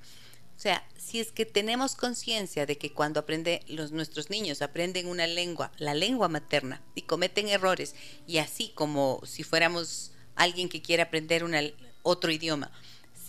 [0.56, 5.08] O sea, si es que tenemos conciencia de que cuando aprende los nuestros niños aprenden
[5.08, 7.96] una lengua, la lengua materna y cometen errores
[8.28, 11.60] y así como si fuéramos alguien que quiere aprender una,
[12.04, 12.72] otro idioma,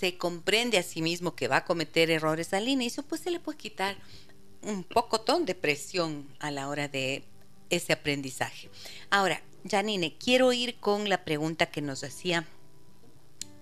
[0.05, 3.41] se comprende a sí mismo que va a cometer errores al inicio, pues se le
[3.41, 3.97] puede quitar
[4.61, 7.25] un pocotón de presión a la hora de
[7.71, 8.69] ese aprendizaje.
[9.09, 12.47] Ahora, Janine, quiero ir con la pregunta que nos hacía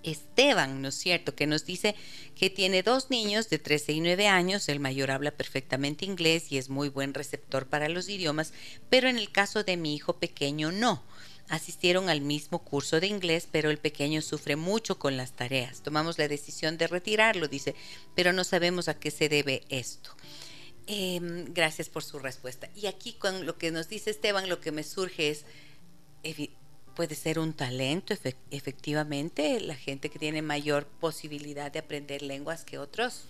[0.03, 1.37] Esteban, ¿no es cierto?
[1.37, 1.95] Que nos dice
[2.35, 6.59] que tiene dos niños de 13 y 9 años, el mayor habla perfectamente inglés y
[6.59, 8.53] es muy buen receptor para los idiomas,
[8.91, 11.05] pero en el caso de mi hijo pequeño no.
[11.49, 15.83] Asistieron al mismo curso de inglés, pero el pequeño sufre mucho con las tareas.
[15.83, 17.75] Tomamos la decisión de retirarlo, dice,
[18.15, 20.11] pero no sabemos a qué se debe esto.
[20.87, 22.69] Eh, gracias por su respuesta.
[22.75, 25.45] Y aquí con lo que nos dice Esteban, lo que me surge es,
[26.95, 32.65] puede ser un talento, efe efectivamente, la gente que tiene mayor posibilidad de aprender lenguas
[32.65, 33.25] que otros.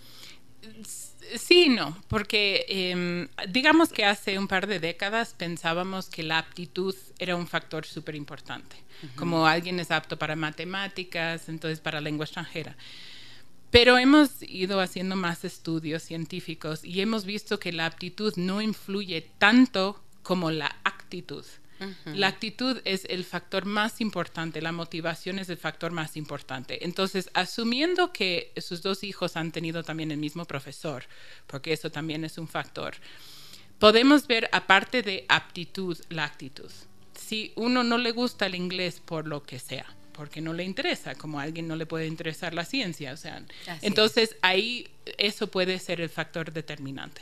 [1.37, 6.95] Sí, no, porque eh, digamos que hace un par de décadas pensábamos que la aptitud
[7.17, 9.15] era un factor súper importante, uh -huh.
[9.15, 12.75] como alguien es apto para matemáticas, entonces para lengua extranjera.
[13.71, 19.21] Pero hemos ido haciendo más estudios científicos y hemos visto que la aptitud no influye
[19.39, 21.43] tanto como la actitud.
[21.85, 22.15] Uh -huh.
[22.15, 26.85] La actitud es el factor más importante, la motivación es el factor más importante.
[26.85, 31.03] Entonces, asumiendo que sus dos hijos han tenido también el mismo profesor,
[31.47, 32.95] porque eso también es un factor,
[33.79, 36.71] podemos ver, aparte de aptitud, la actitud.
[37.13, 41.15] Si uno no le gusta el inglés por lo que sea, porque no le interesa,
[41.15, 44.37] como a alguien no le puede interesar la ciencia, o sea, Así entonces es.
[44.41, 47.21] ahí eso puede ser el factor determinante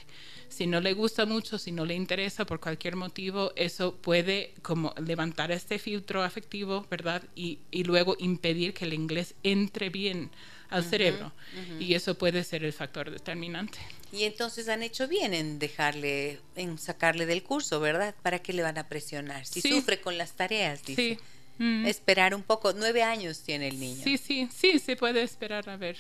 [0.51, 4.93] si no le gusta mucho, si no le interesa por cualquier motivo, eso puede como
[5.03, 7.23] levantar este filtro afectivo, ¿verdad?
[7.35, 10.29] Y, y luego impedir que el inglés entre bien
[10.69, 11.25] al uh -huh, cerebro.
[11.27, 11.81] Uh -huh.
[11.81, 13.79] Y eso puede ser el factor determinante.
[14.11, 18.13] Y entonces han hecho bien en dejarle, en sacarle del curso, ¿verdad?
[18.21, 19.45] ¿Para qué le van a presionar?
[19.45, 19.69] Si sí.
[19.69, 21.17] sufre con las tareas, dice.
[21.17, 21.63] Sí.
[21.63, 21.85] Mm.
[21.85, 22.73] Esperar un poco.
[22.73, 24.03] Nueve años tiene el niño.
[24.03, 25.97] Sí, sí, sí, se puede esperar a ver.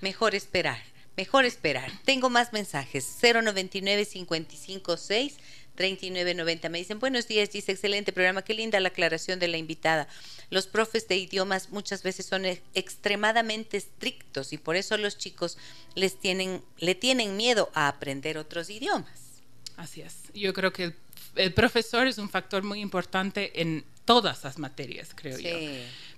[0.00, 0.82] Mejor esperar.
[1.16, 1.90] Mejor esperar.
[2.04, 3.06] Tengo más mensajes.
[3.22, 5.36] 099 556
[5.74, 6.68] 3990.
[6.68, 10.08] Me dicen, buenos días, dice, excelente programa, qué linda la aclaración de la invitada.
[10.50, 15.58] Los profes de idiomas muchas veces son e-, extremadamente estrictos y por eso los chicos
[15.94, 19.42] les tienen, le tienen miedo a aprender otros idiomas.
[19.76, 20.14] Así es.
[20.34, 20.94] Yo creo que
[21.34, 25.50] el profesor es un factor muy importante en todas las materias, creo yo.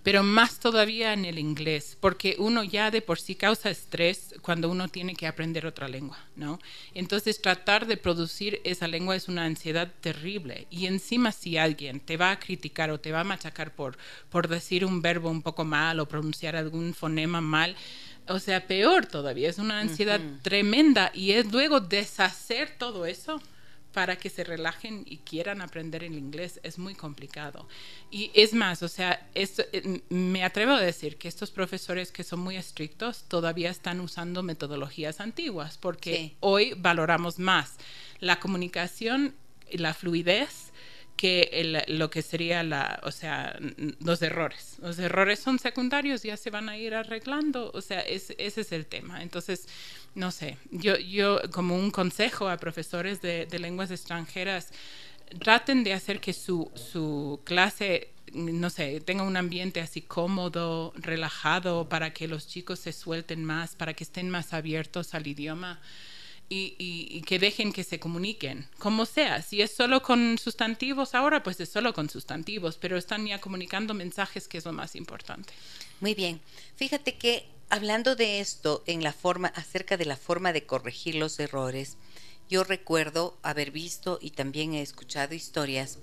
[0.07, 4.71] Pero más todavía en el inglés, porque uno ya de por sí causa estrés cuando
[4.71, 6.61] uno tiene que aprender otra lengua, ¿no?
[6.95, 10.69] Entonces tratar de producir esa lengua es una ansiedad terrible.
[10.71, 13.99] Y encima si alguien te va a criticar o te va a machacar por,
[14.31, 17.75] por decir un verbo un poco mal o pronunciar algún fonema mal,
[18.29, 23.43] o sea, peor todavía, es una ansiedad tremenda y es luego deshacer todo eso
[23.97, 27.67] para que se relajen y quieran aprender el inglés es muy complicado.
[28.11, 32.41] Y es más, o sea, eh, me atrevo a decir que estos profesores que son
[32.41, 37.79] muy estrictos todavía están usando metodologías antiguas, porque hoy valoramos más
[38.21, 39.35] la comunicación
[39.71, 40.66] y la fluidez
[41.17, 43.59] que lo que sería la, o sea,
[44.01, 44.77] los errores.
[44.81, 48.87] Los errores son secundarios, ya se van a ir arreglando, o sea, ese es el
[48.87, 49.23] tema.
[49.23, 49.67] Entonces,
[50.15, 54.71] no sé, yo, yo como un consejo a profesores de, lenguas extranjeras,
[55.41, 61.89] traten de hacer que su, su clase no sé, tenga un ambiente así cómodo, relajado,
[61.89, 65.81] para que los chicos se suelten más, para que estén más abiertos al idioma
[66.49, 69.43] y, que dejen que se comuniquen, como sea.
[69.43, 73.95] Si es solo con sustantivos ahora, pues es solo con sustantivos, pero están ya comunicando
[73.95, 75.53] mensajes que es lo más importante.
[76.01, 76.41] Muy bien.
[76.77, 81.39] Fíjate que hablando de esto en la forma acerca de la forma de corregir los
[81.41, 81.97] errores,
[82.49, 85.99] yo recuerdo haber visto y también he escuchado historias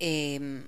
[0.00, 0.66] em,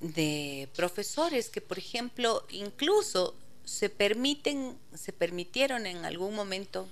[0.00, 6.86] de profesores que, por ejemplo, incluso se permiten, se permitieron en algún momento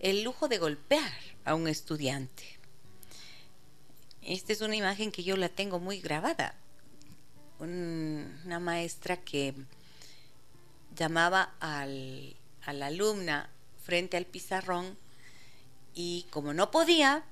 [0.00, 1.12] el lujo de golpear
[1.44, 2.58] a un estudiante.
[4.22, 6.54] Esta es una imagen que yo la tengo muy grabada.
[7.58, 9.54] una maestra que
[10.96, 13.50] llamaba al, a la alumna
[13.84, 14.96] frente al pizarrón
[15.94, 17.24] y como no podía,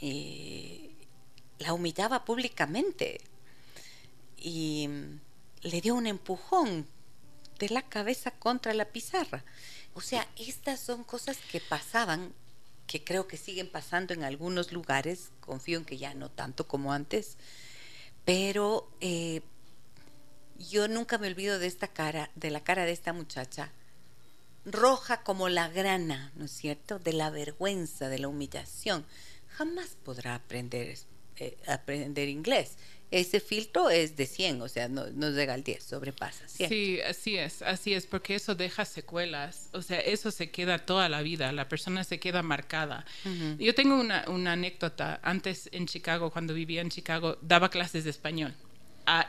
[0.00, 0.90] eh,
[1.58, 3.20] la humillaba públicamente
[4.38, 4.88] y
[5.62, 6.86] le dio un empujón
[7.58, 9.44] de la cabeza contra la pizarra.
[9.98, 12.32] O sea, estas son cosas que pasaban,
[12.86, 16.92] que creo que siguen pasando en algunos lugares, confío en que ya no tanto como
[16.92, 17.36] antes,
[18.24, 19.42] pero eh,
[20.70, 23.72] yo nunca me olvido de esta cara, de la cara de esta muchacha,
[24.64, 27.00] roja como la grana, ¿no es cierto?
[27.00, 29.04] De la vergüenza, de la humillación.
[29.48, 30.96] Jamás podrá aprender,
[31.38, 32.76] eh, aprender inglés
[33.10, 36.46] ese filtro es de 100, o sea, no, no llega al 10, sobrepasa.
[36.48, 41.08] Sí, así es, así es, porque eso deja secuelas, o sea, eso se queda toda
[41.08, 43.04] la vida, la persona se queda marcada.
[43.58, 48.10] Yo tengo una, una anécdota, antes en Chicago, cuando vivía en Chicago, daba clases de
[48.10, 48.54] español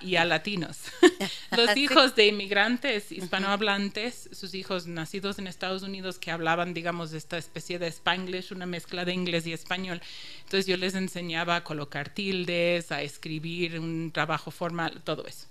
[0.01, 0.77] y a latinos.
[1.57, 7.37] Los hijos de inmigrantes hispanohablantes, sus hijos nacidos en Estados Unidos que hablaban, digamos, esta
[7.37, 10.01] especie de spanglish, una mezcla de inglés y español.
[10.43, 15.47] Entonces yo les enseñaba a colocar tildes, a escribir un trabajo formal, todo eso.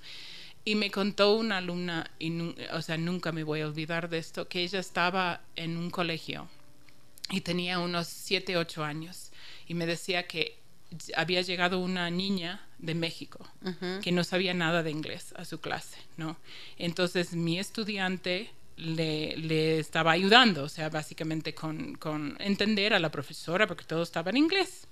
[0.64, 4.49] Y me contó una alumna, y, o sea, nunca me voy a olvidar de esto,
[4.49, 6.49] que ella estaba en un colegio
[7.31, 9.31] y tenía unos 7, 8 años.
[9.67, 10.59] Y me decía que
[11.16, 13.46] había llegado una niña de México
[14.03, 16.37] que no sabía nada de inglés a su clase, ¿no?
[16.79, 23.66] Entonces mi estudiante le, estaba ayudando, o sea, básicamente con, con, entender a la profesora
[23.66, 24.87] porque todo estaba en inglés.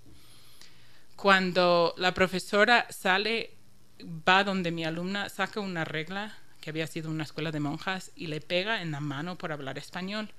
[1.15, 3.55] Cuando la profesora sale,
[4.29, 8.27] va donde mi alumna, saca una regla que había sido una escuela de monjas y
[8.27, 10.31] le pega en la mano por hablar español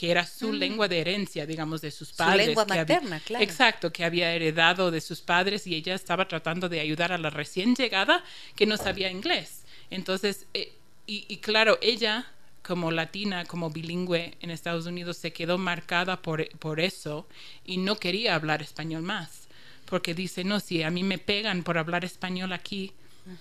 [0.00, 0.54] que era su mm.
[0.54, 2.44] lengua de herencia, digamos, de sus padres.
[2.44, 3.44] Su lengua materna, claro.
[3.44, 7.28] Exacto, que había heredado de sus padres y ella estaba tratando de ayudar a la
[7.28, 8.24] recién llegada
[8.56, 9.60] que no sabía inglés.
[9.90, 10.72] Entonces, eh,
[11.06, 12.32] y, claro, ella
[12.62, 17.28] como latina, como bilingüe en Estados Unidos, se quedó marcada por, por eso
[17.66, 19.48] y no quería hablar español más.
[19.84, 22.94] Porque dice, no, si a mí me pegan por hablar español aquí,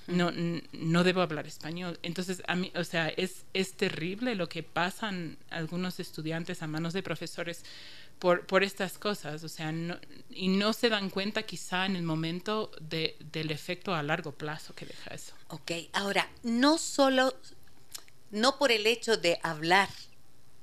[0.08, 0.32] no,
[0.74, 2.00] no debo hablar español.
[2.04, 6.94] Entonces, a mí, o sea, es, es terrible lo que pasan algunos estudiantes a manos
[6.94, 7.63] de profesores
[8.20, 9.74] por, por estas cosas, o sea,
[10.30, 14.76] y no se dan cuenta quizá en el momento de, del efecto a largo plazo
[14.76, 15.34] que deja eso.
[15.48, 17.34] Ok, ahora, no solo,
[18.32, 19.89] no por el hecho de hablar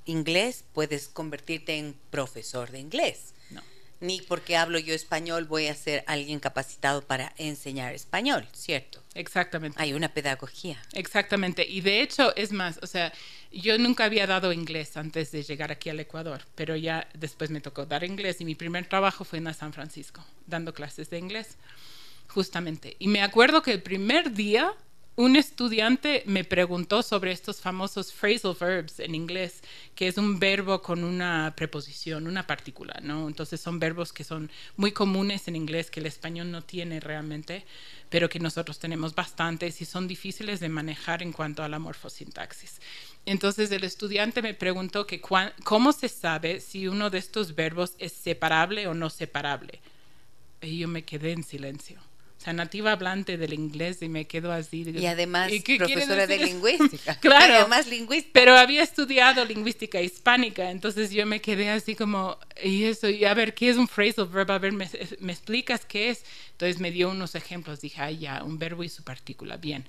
[0.04, 3.34] inglés puedes convertirte en profesor de inglés
[4.00, 9.02] ni porque hablo yo español voy a ser alguien capacitado para enseñar español, ¿cierto?
[9.14, 9.80] Exactamente.
[9.80, 10.78] Hay una pedagogía.
[10.92, 11.66] Exactamente.
[11.66, 13.12] Y de hecho, es más, o sea,
[13.50, 17.60] Yo nunca había dado inglés antes de llegar aquí al Ecuador, pero ya después me
[17.60, 21.56] tocó dar inglés y mi primer trabajo fue en San Francisco, dando clases de inglés,
[22.28, 22.96] justamente.
[22.98, 24.74] Y me acuerdo que el primer día
[25.16, 29.62] un estudiante me preguntó sobre estos famosos phrasal verbs en inglés,
[29.94, 33.26] que es un verbo con una preposición, una partícula, ¿no?
[33.26, 37.64] Entonces son verbos que son muy comunes en inglés, que el español no tiene realmente,
[38.10, 42.78] pero que nosotros tenemos bastantes y son difíciles de manejar en cuanto a la morfosintaxis.
[43.24, 48.12] Entonces el estudiante me preguntó que cómo se sabe si uno de estos verbos es
[48.12, 49.80] separable o no separable.
[50.60, 52.05] Y yo me quedé en silencio
[52.52, 54.82] nativa hablante del inglés y me quedo así.
[54.88, 57.18] Y además profesora de lingüística.
[57.20, 57.54] claro.
[57.54, 58.30] Además lingüística.
[58.32, 63.34] Pero había estudiado lingüística hispánica, entonces yo me quedé así como, y eso, y a
[63.34, 64.50] ver, ¿qué es un phrasal verb?
[64.50, 64.88] A ver, ¿me,
[65.20, 66.24] me explicas qué es?
[66.52, 69.84] Entonces me dio unos ejemplos, dije, ah, ya, un verbo y su partícula, bien.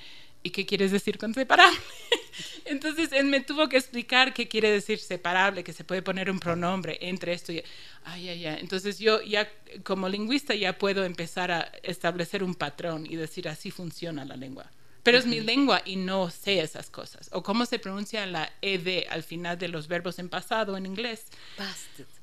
[0.47, 1.77] ¿Y qué quieres decir con separable?
[2.65, 6.39] Entonces él me tuvo que explicar qué quiere decir separable, que se puede poner un
[6.39, 7.63] pronombre entre esto y...
[8.03, 8.57] Ay, ay, ay.
[8.61, 9.49] Entonces yo ya
[9.83, 14.69] como lingüista ya puedo empezar a establecer un patrón y decir así funciona la lengua.
[15.03, 17.29] Pero es mi lengua y no sé esas cosas.
[17.31, 21.25] O cómo se pronuncia la ed al final de los verbos en pasado en inglés.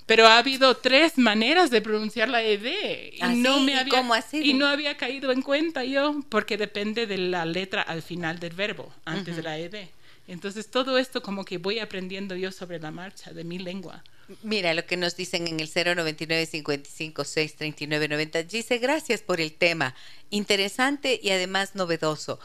[0.06, 4.52] Pero ha habido tres maneras de pronunciar la ed y ¿Ah, no me había y
[4.52, 8.92] no había caído en cuenta yo porque depende de la letra al final del verbo
[9.06, 9.88] antes de la ed.
[10.26, 14.02] Entonces todo esto como que voy aprendiendo yo sobre la marcha de mi lengua.
[14.42, 18.42] Mira lo que nos dicen en el 099 55 6 39 90.
[18.44, 19.94] Dice, gracias por el tema.
[20.30, 22.40] Interesante y además novedoso.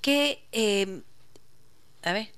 [0.00, 1.02] ¿Qué, eh,
[2.02, 2.30] a ver,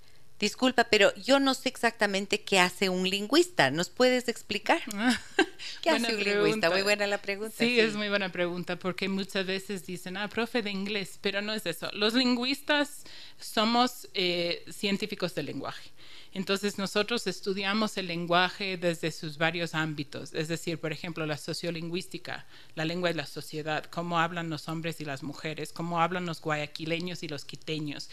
[0.43, 3.71] disculpa, pero yo no sé exactamente qué hace un lingüista.
[3.71, 4.81] ¿Nos puedes explicar?
[5.83, 6.69] ¿Qué hace un lingüista?
[6.69, 7.55] Muy buena la pregunta.
[7.57, 11.55] Sí, es muy buena pregunta porque muchas veces dicen, ah, profe de inglés, pero no
[11.55, 11.89] es eso.
[11.93, 13.05] Los lingüistas
[13.39, 15.93] somos eh, científicos del lenguaje.
[16.35, 22.47] Entonces nosotros estudiamos el lenguaje desde sus varios ámbitos, es decir, por ejemplo, la sociolingüística,
[22.75, 26.41] la lengua de la sociedad, cómo hablan los hombres y las mujeres, cómo hablan los
[26.41, 28.09] guayaquileños y los quiteños.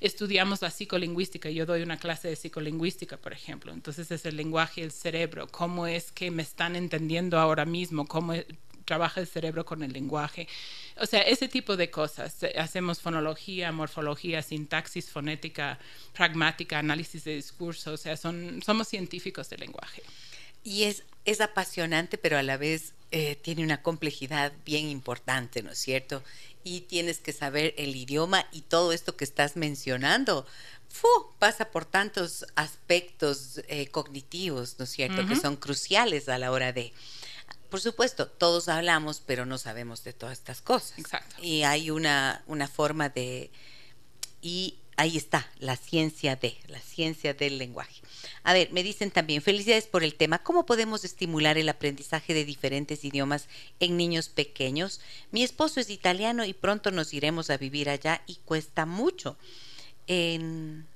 [0.00, 4.82] Estudiamos la psicolingüística, yo doy una clase de psicolingüística, por ejemplo, entonces es el lenguaje
[4.82, 8.34] del cerebro, cómo es que me están entendiendo ahora mismo, cómo
[8.84, 10.48] trabaja el cerebro con el lenguaje.
[11.00, 12.36] O sea, ese tipo de cosas.
[12.56, 15.78] Hacemos fonología, morfología, sintaxis, fonética,
[16.12, 17.92] pragmática, análisis de discurso.
[17.92, 20.02] O sea, son, somos científicos del lenguaje.
[20.62, 25.72] Y es, es apasionante, pero a la vez eh, tiene una complejidad bien importante, ¿no
[25.72, 26.22] es cierto?
[26.64, 30.46] Y tienes que saber el idioma y todo esto que estás mencionando.
[30.88, 31.08] Fu,
[31.38, 36.72] pasa por tantos aspectos eh, cognitivos, ¿no es cierto?, que son cruciales a la hora
[36.72, 36.92] de,
[37.74, 40.96] por supuesto, todos hablamos, pero no sabemos de todas estas cosas.
[40.96, 41.34] Exacto.
[41.42, 43.50] Y hay una, una forma de...
[44.40, 48.00] Y ahí está, la ciencia de, la ciencia del lenguaje.
[48.44, 52.44] A ver, me dicen también, felicidades por el tema, ¿cómo podemos estimular el aprendizaje de
[52.44, 53.48] diferentes idiomas
[53.80, 55.00] en niños pequeños?
[55.32, 59.36] Mi esposo es italiano y pronto nos iremos a vivir allá y cuesta mucho.
[60.06, 60.86] En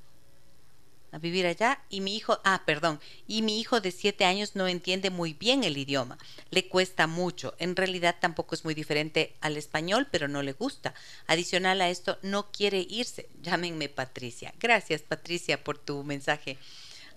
[1.12, 4.68] a vivir allá y mi hijo, ah, perdón, y mi hijo de siete años no
[4.68, 6.18] entiende muy bien el idioma,
[6.50, 10.94] le cuesta mucho, en realidad tampoco es muy diferente al español, pero no le gusta.
[11.26, 13.28] Adicional a esto, no quiere irse.
[13.42, 14.54] Llámenme Patricia.
[14.58, 16.58] Gracias Patricia por tu mensaje.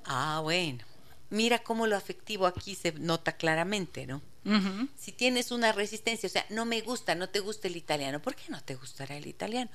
[0.06, 0.84] Ah, bueno.
[1.30, 4.22] Mira cómo lo afectivo aquí se nota claramente, ¿no?
[4.98, 8.36] Si tienes una resistencia, o sea, no me gusta, no te gusta el italiano, ¿por
[8.36, 9.70] qué no te gustará el italiano?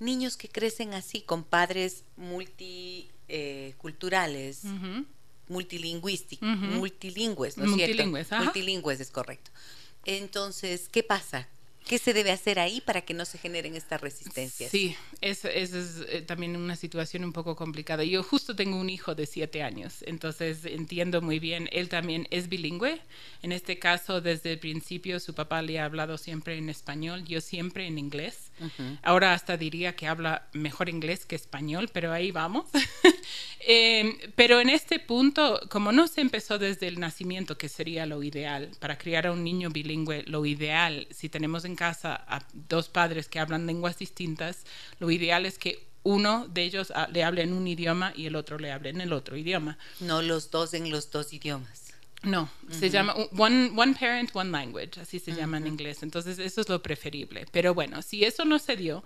[0.00, 4.62] Niños que crecen así, con padres multi eh, culturales,
[5.48, 8.44] multilingüísticos, multilingües, ¿no es multilingües, cierto?
[8.44, 9.50] Multilingües, es correcto.
[10.04, 11.48] Entonces, ¿qué pasa?
[11.86, 14.72] ¿Qué se debe hacer ahí para que no se generen estas resistencias?
[14.72, 15.72] Sí, eso, es
[16.08, 18.02] eh, también una situación un poco complicada.
[18.02, 22.48] Yo justo tengo un hijo de siete años, entonces entiendo muy bien, él también es
[22.48, 23.00] bilingüe.
[23.42, 27.40] En este caso, desde el principio, su papá le ha hablado siempre en español, yo
[27.40, 28.50] siempre en inglés.
[29.02, 32.66] Ahora hasta diría que habla mejor inglés que español, pero ahí vamos.
[33.68, 38.22] Em, pero en este punto, como no se empezó desde el nacimiento, que sería lo
[38.22, 42.88] ideal, para criar a un niño bilingüe, lo ideal, si tenemos en casa a dos
[42.88, 44.64] padres que hablan lenguas distintas,
[45.00, 48.36] lo ideal es que uno de ellos ah, le hable en un idioma y el
[48.36, 49.76] otro le hable en el otro idioma.
[49.98, 51.85] No los dos en los dos idiomas.
[52.22, 56.02] No, se llama one, one Parent, One Language, así se llama en inglés.
[56.02, 57.46] Entonces, eso es lo preferible.
[57.52, 59.04] Pero bueno, si eso no se dio,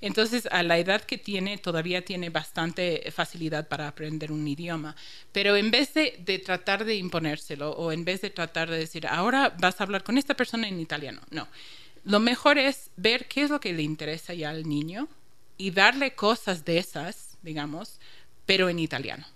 [0.00, 4.96] entonces a la edad que tiene, todavía tiene bastante facilidad para aprender un idioma.
[5.32, 9.06] Pero en vez de, de tratar de imponérselo o en vez de tratar de decir,
[9.06, 11.46] ahora vas a hablar con esta persona en italiano, no
[12.04, 15.08] lo mejor es ver qué es lo que le interesa ya al niño
[15.56, 18.00] y darle cosas de esas, digamos,
[18.46, 19.26] pero en italiano.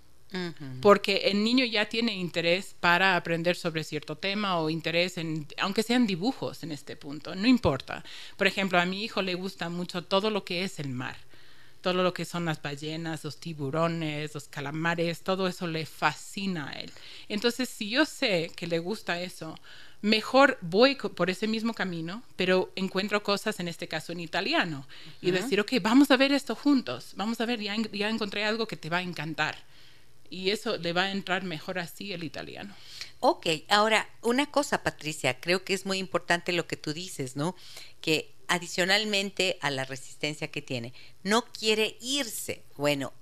[0.80, 5.82] Porque el niño ya tiene interés para aprender sobre cierto tema o interés en, aunque
[5.82, 8.04] sean dibujos en este punto, no importa.
[8.36, 11.16] Por ejemplo, a mi hijo le gusta mucho todo lo que es el mar,
[11.80, 16.72] todo lo que son las ballenas, los tiburones, los calamares, todo eso le fascina a
[16.72, 16.90] él.
[17.28, 19.58] Entonces, si yo sé que le gusta eso,
[20.02, 24.86] mejor voy por ese mismo camino, pero encuentro cosas, en este caso en italiano,
[25.22, 28.66] y decir, ok, vamos a ver esto juntos, vamos a ver, ya, ya encontré algo
[28.66, 29.56] que te va a encantar
[30.30, 32.74] y eso le va a entrar mejor así el italiano.
[33.20, 37.56] Ok, ahora una cosa, Patricia, creo que es muy importante lo que tú dices, ¿no?
[38.00, 42.62] Que adicionalmente a la resistencia que tiene, no quiere irse.
[42.76, 43.12] Bueno,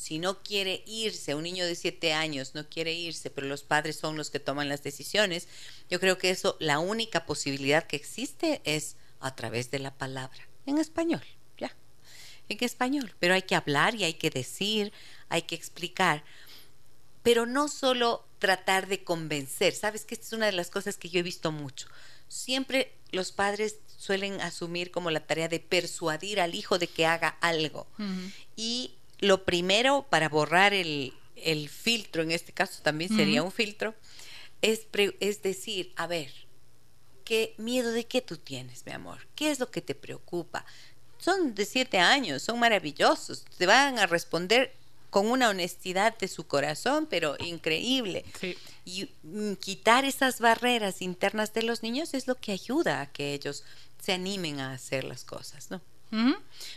[0.00, 3.96] si no quiere irse, un niño de siete años no quiere irse, pero los padres
[3.96, 5.46] son los que toman las decisiones,
[5.90, 10.48] yo creo que eso, la única posibilidad que existe es a través de la palabra,
[10.64, 11.22] en español,
[11.58, 11.76] ya,
[12.48, 14.90] en español, pero hay que hablar y hay que decir,
[15.28, 16.24] hay que explicar
[17.22, 19.74] pero no solo tratar de convencer.
[19.74, 21.86] Sabes que esta es una de las cosas que yo he visto mucho.
[22.28, 27.36] Siempre los padres suelen asumir como la tarea de persuadir al hijo de que haga
[27.40, 27.86] algo.
[28.56, 31.12] Y lo primero para borrar el,
[31.68, 33.94] filtro, en este caso también sería un filtro,
[34.62, 34.86] es,
[35.20, 36.30] es decir, a ver,
[37.24, 39.26] ¿qué miedo de qué tú tienes, mi amor?
[39.34, 40.64] ¿Qué es lo que te preocupa?
[41.18, 44.74] Son de siete años, son maravillosos, te van a responder
[45.10, 48.24] con una honestidad de su corazón, pero increíble.
[48.84, 53.34] Y mm, quitar esas barreras internas de los niños es lo que ayuda a que
[53.34, 53.64] ellos
[54.00, 55.80] se animen a hacer las cosas, ¿no?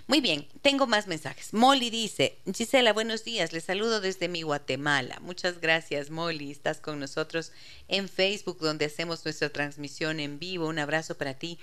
[0.05, 1.53] Muy bien, tengo más mensajes.
[1.53, 5.17] Molly dice, Gisela, buenos días, les saludo desde mi Guatemala.
[5.21, 6.51] Muchas gracias, Molly.
[6.51, 7.51] Estás con nosotros
[7.87, 10.67] en Facebook, donde hacemos nuestra transmisión en vivo.
[10.67, 11.57] Un abrazo para ti.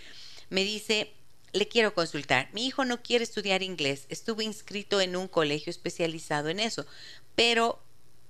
[0.49, 1.13] Me dice,
[1.53, 2.49] le quiero consultar.
[2.53, 4.07] Mi hijo no quiere estudiar inglés.
[4.09, 6.87] Estuve inscrito en un colegio especializado en eso,
[7.35, 7.81] pero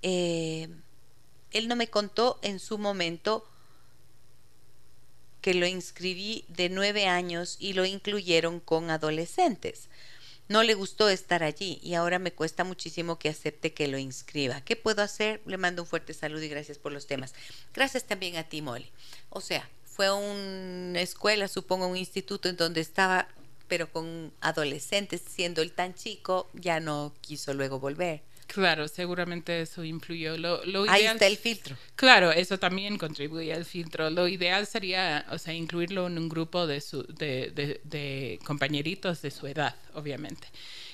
[0.02, 0.68] eh,
[1.50, 3.46] él no me contó en su momento
[5.40, 9.88] que lo inscribí de nueve años y lo incluyeron con adolescentes.
[10.48, 14.60] No le gustó estar allí y ahora me cuesta muchísimo que acepte que lo inscriba.
[14.62, 15.40] ¿Qué puedo hacer?
[15.46, 17.34] Le mando un fuerte saludo y gracias por los temas.
[17.72, 18.90] Gracias también a ti, Molly.
[19.30, 23.28] O sea, fue una escuela, supongo un instituto en donde estaba,
[23.68, 28.22] pero con adolescentes, siendo él tan chico, ya no quiso luego volver.
[28.46, 30.36] Claro, seguramente eso influyó.
[30.36, 31.76] Lo, lo Ahí está el filtro.
[31.94, 34.10] Claro, eso también contribuye al filtro.
[34.10, 39.22] Lo ideal sería, o sea, incluirlo en un grupo de, su, de, de, de compañeritos
[39.22, 40.48] de su edad, obviamente.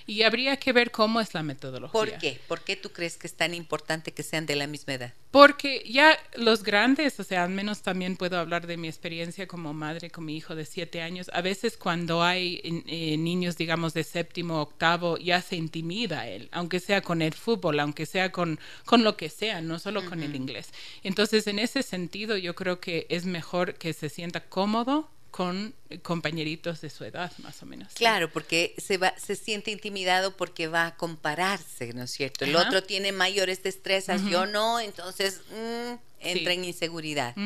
[0.06, 1.92] Y habría que ver cómo es la metodología.
[1.92, 2.40] ¿Por qué?
[2.46, 5.14] ¿Por qué tú crees que es tan importante que sean de la misma edad?
[5.32, 9.74] Porque ya los grandes, o sea, al menos también puedo hablar de mi experiencia como
[9.74, 14.04] madre con mi hijo de siete años, a veces cuando hay eh, niños, digamos, de
[14.04, 19.04] séptimo, octavo, ya se intimida él, aunque sea con el fútbol, aunque sea con, con
[19.04, 20.70] lo que sea, no solo con el inglés.
[21.02, 26.80] Entonces, en ese sentido, yo creo que es mejor que se sienta cómodo con compañeritos
[26.80, 27.92] de su edad, más o menos.
[27.92, 32.46] Claro, porque se, va, se siente intimidado porque va a compararse, ¿no es cierto?
[32.46, 37.36] El otro tiene mayores destrezas, yo no, entonces mm, entra en inseguridad.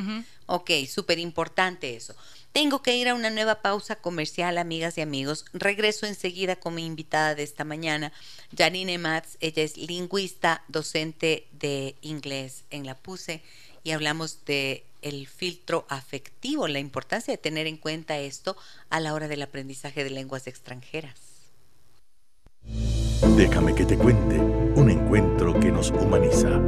[0.47, 2.15] Ok, súper importante eso.
[2.53, 5.45] Tengo que ir a una nueva pausa comercial, amigas y amigos.
[5.53, 8.13] Regreso enseguida con mi invitada de esta mañana,
[8.57, 9.37] Janine Matz.
[9.41, 13.43] Ella es lingüista, docente de inglés en la PUSE
[13.83, 18.57] y hablamos de el filtro afectivo, la importancia de tener en cuenta esto
[18.89, 21.19] a la hora del aprendizaje de lenguas extranjeras.
[23.37, 26.61] Déjame que te cuente un encuentro que nos humaniza.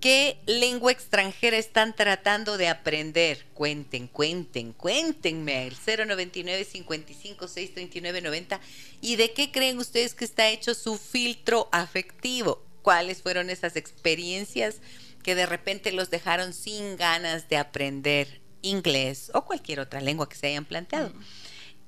[0.00, 3.44] ¿Qué lengua extranjera están tratando de aprender?
[3.52, 5.66] Cuenten, cuenten, cuéntenme.
[5.66, 8.60] El 099 55 639 90.
[9.02, 12.62] ¿Y de qué creen ustedes que está hecho su filtro afectivo?
[12.82, 14.80] Cuáles fueron esas experiencias
[15.22, 20.36] que de repente los dejaron sin ganas de aprender inglés o cualquier otra lengua que
[20.36, 21.12] se hayan planteado.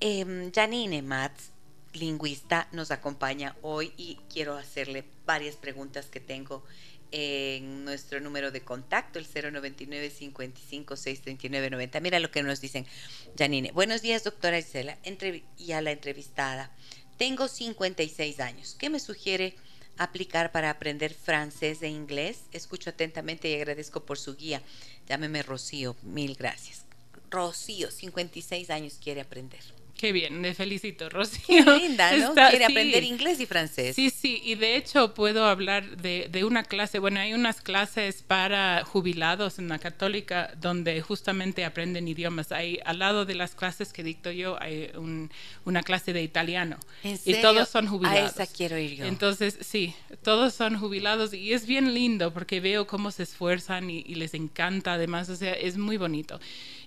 [0.00, 1.50] Eh, Janine Matz,
[1.92, 6.64] lingüista, nos acompaña hoy y quiero hacerle varias preguntas que tengo
[7.12, 12.00] en nuestro número de contacto, el 099 55 639 90.
[12.00, 12.86] Mira lo que nos dicen,
[13.38, 13.70] Janine.
[13.72, 14.98] Buenos días, doctora Isela,
[15.58, 16.74] y a la entrevistada.
[17.18, 18.74] Tengo 56 años.
[18.78, 19.54] ¿Qué me sugiere?
[19.98, 22.42] Aplicar para aprender francés e inglés?
[22.52, 24.62] Escucho atentamente y agradezco por su guía.
[25.08, 26.84] Llámeme Rocío, mil gracias.
[27.30, 29.81] Rocío, 56 años, quiere aprender.
[30.02, 31.64] Qué bien, le felicito, Rocío.
[31.64, 32.34] Qué linda, ¿no?
[32.34, 33.94] Quiere aprender inglés y francés.
[33.94, 38.20] Sí, sí, y de hecho puedo hablar de, de, una clase, bueno, hay unas clases
[38.20, 42.50] para jubilados en la católica donde justamente aprenden idiomas.
[42.50, 45.30] Hay, al lado de las clases que dicto yo, hay un,
[45.64, 46.78] una clase de italiano.
[47.04, 48.36] ¿En Y todos son jubilados.
[48.36, 49.04] A esa quiero ir yo.
[49.04, 49.94] Entonces, sí,
[50.24, 54.34] todos son jubilados y es bien lindo porque veo cómo se esfuerzan y, y les
[54.34, 56.40] encanta además, o sea, es muy bonito.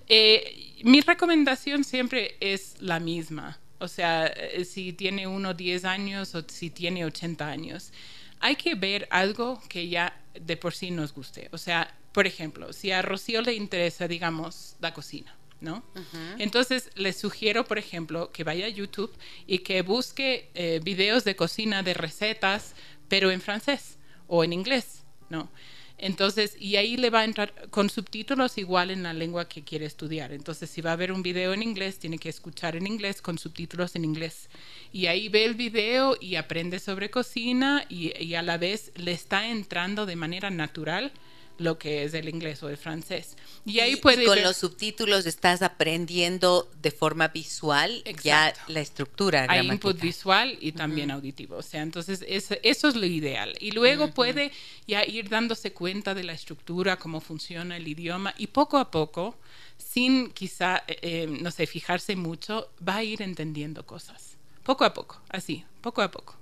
[0.07, 3.59] Eh, mi recomendación siempre es la misma.
[3.79, 7.91] O sea, eh, si tiene uno 10 años o si tiene 80 años.
[8.39, 11.49] Hay que ver algo que ya de por sí nos guste.
[11.51, 15.83] O sea, por ejemplo, si a Rocío le interesa, digamos, la cocina, ¿no?
[15.95, 16.35] Uh -huh.
[16.39, 19.11] Entonces, le sugiero, por ejemplo, que vaya a YouTube
[19.47, 22.75] y que busque eh, videos de cocina de recetas,
[23.09, 23.97] pero en francés
[24.27, 25.49] o en inglés, ¿no?
[25.97, 29.85] Entonces, y ahí le va a entrar con subtítulos igual en la lengua que quiere
[29.85, 30.33] estudiar.
[30.33, 33.37] Entonces, si va a ver un video en inglés, tiene que escuchar en inglés con
[33.37, 34.49] subtítulos en inglés.
[34.91, 39.11] Y ahí ve el video y aprende sobre cocina y, y a la vez le
[39.13, 41.13] está entrando de manera natural
[41.57, 43.35] lo que es el inglés o el francés.
[43.65, 44.43] Y ahí puede y con ver...
[44.45, 48.23] los subtítulos estás aprendiendo de forma visual Exacto.
[48.23, 51.15] ya la estructura Hay input visual y también uh -huh.
[51.15, 51.57] auditivo.
[51.57, 53.55] O sea, entonces es, eso es lo ideal.
[53.59, 54.13] Y luego uh -huh.
[54.13, 54.51] puede
[54.87, 59.35] ya ir dándose cuenta de la estructura, cómo funciona el idioma y poco a poco,
[59.77, 64.37] sin quizá, eh, no sé, fijarse mucho, va a ir entendiendo cosas.
[64.63, 66.35] Poco a poco, así, poco a poco.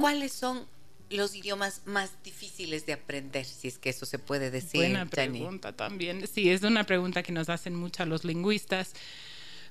[0.00, 0.66] ¿Cuáles son
[1.12, 4.80] los idiomas más difíciles de aprender, si es que eso se puede decir.
[4.80, 5.76] Buena pregunta Jenny.
[5.76, 6.26] también.
[6.26, 8.94] Sí, es una pregunta que nos hacen mucho los lingüistas.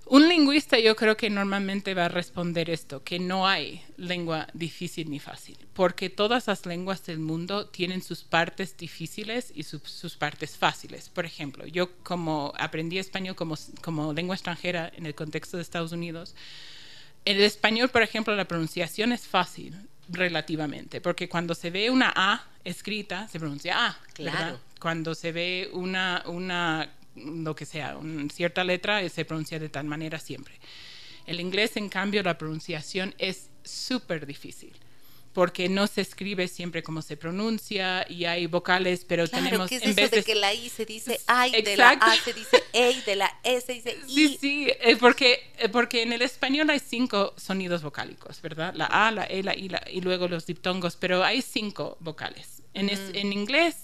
[0.05, 5.09] Un lingüista yo creo que normalmente va a responder esto, que no hay lengua difícil
[5.09, 10.17] ni fácil, porque todas las lenguas del mundo tienen sus partes difíciles y sus, sus
[10.17, 11.07] partes fáciles.
[11.07, 15.91] Por ejemplo, yo como aprendí español como, como lengua extranjera en el contexto de Estados
[15.91, 16.35] Unidos,
[17.23, 19.75] en el español, por ejemplo, la pronunciación es fácil,
[20.11, 23.99] relativamente, porque cuando se ve una A escrita, se pronuncia A.
[24.13, 24.37] Claro.
[24.37, 24.59] ¿verdad?
[24.79, 29.85] Cuando se ve una, una, lo que sea, una cierta letra, se pronuncia de tal
[29.85, 30.55] manera siempre.
[31.25, 34.73] El inglés, en cambio, la pronunciación es súper difícil
[35.33, 39.75] porque no se escribe siempre como se pronuncia y hay vocales, pero claro, tenemos ¿qué
[39.75, 42.15] es en eso vez de, de que la I se dice ay, de la A
[42.17, 44.13] se dice E, de la E se dice I.
[44.13, 48.73] Sí, sí, eh, porque, eh, porque en el español hay cinco sonidos vocálicos, ¿verdad?
[48.75, 52.61] La A, la E, la I, la, y luego los diptongos, pero hay cinco vocales.
[52.73, 52.89] En, mm.
[52.89, 53.75] es, en inglés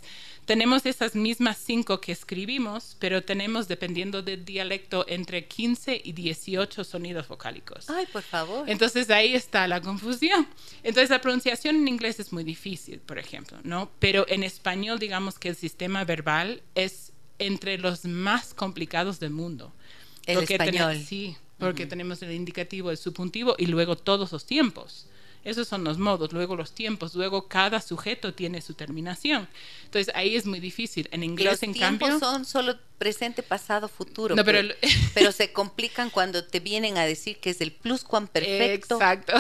[0.48, 6.86] tenemos esas mismas cinco que escribimos, pero tenemos, dependiendo del dialecto, entre 15 y 18
[6.86, 7.90] sonidos vocálicos.
[7.90, 8.68] Ay, por favor.
[8.68, 10.48] Entonces ahí está la confusión.
[10.84, 13.92] Entonces la pronunciación en inglés es muy difícil, por ejemplo, ¿no?
[14.00, 19.74] Pero en español, digamos que el sistema verbal es entre los más complicados del mundo.
[20.26, 20.98] El porque español.
[21.06, 21.90] Sí, porque uh -huh.
[21.90, 25.08] tenemos el indicativo, el subjuntivo y luego todos los tiempos.
[25.48, 29.48] Esos son los modos, luego los tiempos, luego cada sujeto tiene su terminación.
[29.86, 31.08] Entonces ahí es muy difícil.
[31.14, 32.28] En inglés, los en tiempos cambio.
[32.28, 34.36] son solo presente, pasado, futuro.
[34.36, 38.96] No, pero, pero, pero, se complican cuando te vienen a decir que es el pluscuamperfecto.
[38.96, 39.38] Exacto.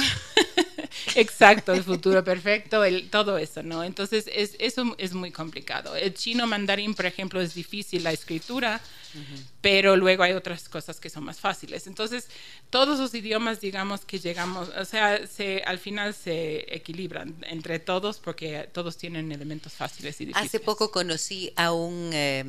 [1.15, 3.83] Exacto, el futuro perfecto, el, todo eso, ¿no?
[3.83, 5.95] Entonces, es, eso es muy complicado.
[5.95, 8.81] El chino mandarín, por ejemplo, es difícil la escritura,
[9.13, 9.43] uh -huh.
[9.61, 11.87] pero luego hay otras cosas que son más fáciles.
[11.87, 12.27] Entonces,
[12.69, 18.19] todos los idiomas, digamos, que llegamos, o sea, se, al final se equilibran entre todos
[18.19, 20.49] porque todos tienen elementos fáciles y difíciles.
[20.49, 22.43] Hace poco conocí a un, eh,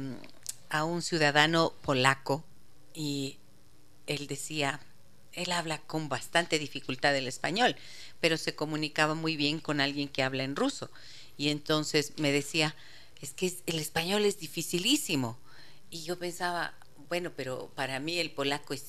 [0.71, 2.45] a un ciudadano polaco
[2.95, 3.39] y
[4.07, 4.81] él decía,
[5.39, 7.77] él habla con bastante dificultad el español,
[8.21, 10.91] pero se comunicaba muy bien con alguien que habla en ruso.
[11.37, 12.75] Y entonces me decía,
[13.21, 15.39] es que el español es dificilísimo.
[15.91, 16.75] Y yo pensaba,
[17.09, 18.85] bueno, pero para mí el polaco es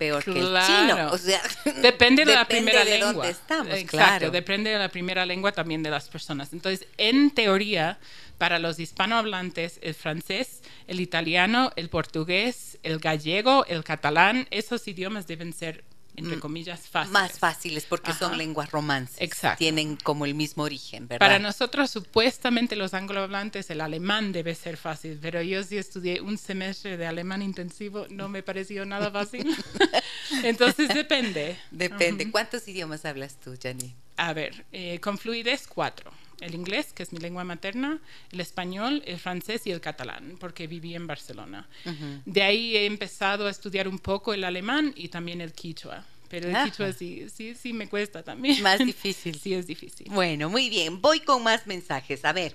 [0.00, 0.34] peor claro.
[0.34, 1.10] que el chino.
[1.12, 1.42] O sea,
[1.82, 3.12] depende de la primera de lengua.
[3.12, 4.30] Dónde estamos, Exacto, claro.
[4.30, 6.52] depende de la primera lengua también de las personas.
[6.52, 7.98] Entonces, en teoría,
[8.38, 15.26] para los hispanohablantes, el francés, el italiano, el portugués, el gallego, el catalán, esos idiomas
[15.26, 15.84] deben ser
[16.20, 17.12] entre comillas, fáciles.
[17.12, 18.20] Más fáciles porque Ajá.
[18.20, 19.20] son lenguas romances.
[19.20, 19.58] Exacto.
[19.58, 21.26] Tienen como el mismo origen, ¿verdad?
[21.26, 26.38] Para nosotros, supuestamente, los anglohablantes, el alemán debe ser fácil, pero yo sí estudié un
[26.38, 29.46] semestre de alemán intensivo, no me pareció nada fácil.
[30.44, 31.58] Entonces, depende.
[31.70, 32.24] Depende.
[32.24, 32.32] Uh -huh.
[32.32, 33.94] ¿Cuántos idiomas hablas tú, Janine?
[34.16, 37.98] A ver, eh, con fluidez, cuatro el inglés, que es mi lengua materna,
[38.30, 41.68] el español, el francés y el catalán, porque viví en Barcelona.
[41.84, 42.22] Uh -huh.
[42.24, 46.04] De ahí he empezado a estudiar un poco el alemán y también el quichua.
[46.30, 46.64] Pero el Ajá.
[46.64, 48.62] quichua sí, sí, sí me cuesta también.
[48.62, 49.38] Más difícil.
[49.38, 50.06] sí, es difícil.
[50.10, 51.02] Bueno, muy bien.
[51.02, 52.24] Voy con más mensajes.
[52.24, 52.54] A ver,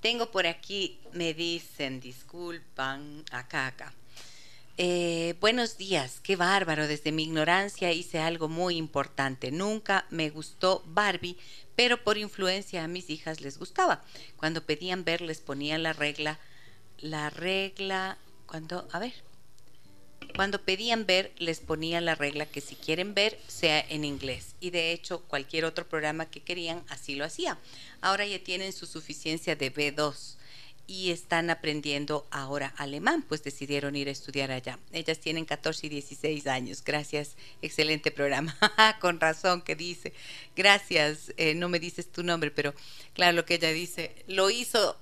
[0.00, 3.92] tengo por aquí, me dicen, disculpan, acá, acá.
[4.76, 6.86] Eh, buenos días, qué bárbaro.
[6.86, 9.50] Desde mi ignorancia hice algo muy importante.
[9.50, 11.38] Nunca me gustó Barbie,
[11.76, 14.04] pero por influencia a mis hijas les gustaba.
[14.36, 16.38] Cuando pedían ver les ponía la regla,
[16.98, 19.14] la regla, cuando, a ver,
[20.34, 24.70] cuando pedían ver les ponía la regla que si quieren ver sea en inglés y
[24.70, 27.58] de hecho cualquier otro programa que querían así lo hacía.
[28.00, 30.36] Ahora ya tienen su suficiencia de B2
[30.86, 34.78] y están aprendiendo ahora alemán, pues decidieron ir a estudiar allá.
[34.92, 36.82] Ellas tienen 14 y 16 años.
[36.84, 38.56] Gracias, excelente programa.
[39.00, 40.12] Con razón que dice.
[40.54, 42.74] Gracias, eh, no me dices tu nombre, pero
[43.14, 44.98] claro, lo que ella dice, lo hizo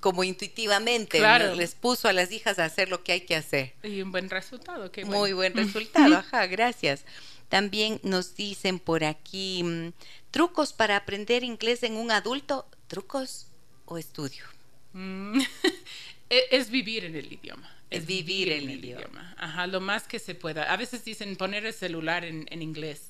[0.00, 1.54] como intuitivamente, Claro.
[1.54, 3.74] les puso a las hijas a hacer lo que hay que hacer.
[3.82, 4.90] Y un buen resultado.
[4.92, 5.18] qué bueno.
[5.18, 7.04] Muy buen resultado, ajá, gracias.
[7.48, 9.92] También nos dicen por aquí, mm,
[10.30, 13.46] trucos para aprender inglés en un adulto, trucos
[13.86, 14.44] o estudio.
[14.92, 15.40] Mm,
[16.30, 17.74] e- es vivir en el idioma.
[17.90, 19.34] Es vivir en el idioma.
[19.38, 20.70] Ajá, lo más que se pueda.
[20.70, 23.07] A veces dicen poner el celular en, en inglés.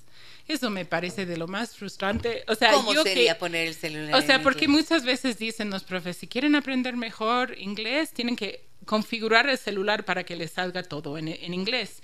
[0.48, 2.42] Eso me parece de lo más frustrante.
[2.48, 4.14] O sea, ¿Cómo yo sería que, poner el celular?
[4.14, 4.82] o sea, en porque inglés?
[4.82, 10.06] muchas veces dicen los profes, si quieren aprender mejor inglés, tienen que configurar el celular
[10.06, 12.02] para que les salga todo en, en inglés.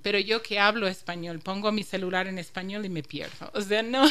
[0.00, 3.50] Pero yo que hablo español, pongo mi celular en español y me pierdo.
[3.52, 4.04] O sea, no,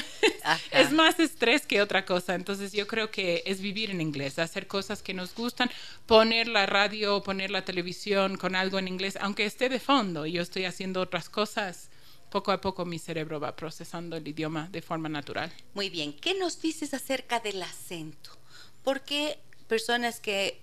[0.44, 0.60] Ajá.
[0.72, 2.36] es más estrés que otra cosa.
[2.36, 5.72] Entonces yo creo que es vivir en inglés, hacer cosas que nos gustan,
[6.06, 10.34] poner la radio, poner la televisión con algo en inglés, aunque esté de fondo y
[10.34, 11.90] yo estoy haciendo otras cosas.
[12.32, 15.52] Poco a poco mi cerebro va procesando el idioma de forma natural.
[15.74, 18.32] Muy bien, ¿qué nos dices acerca del acento?
[18.86, 20.62] ¿Por qué personas que,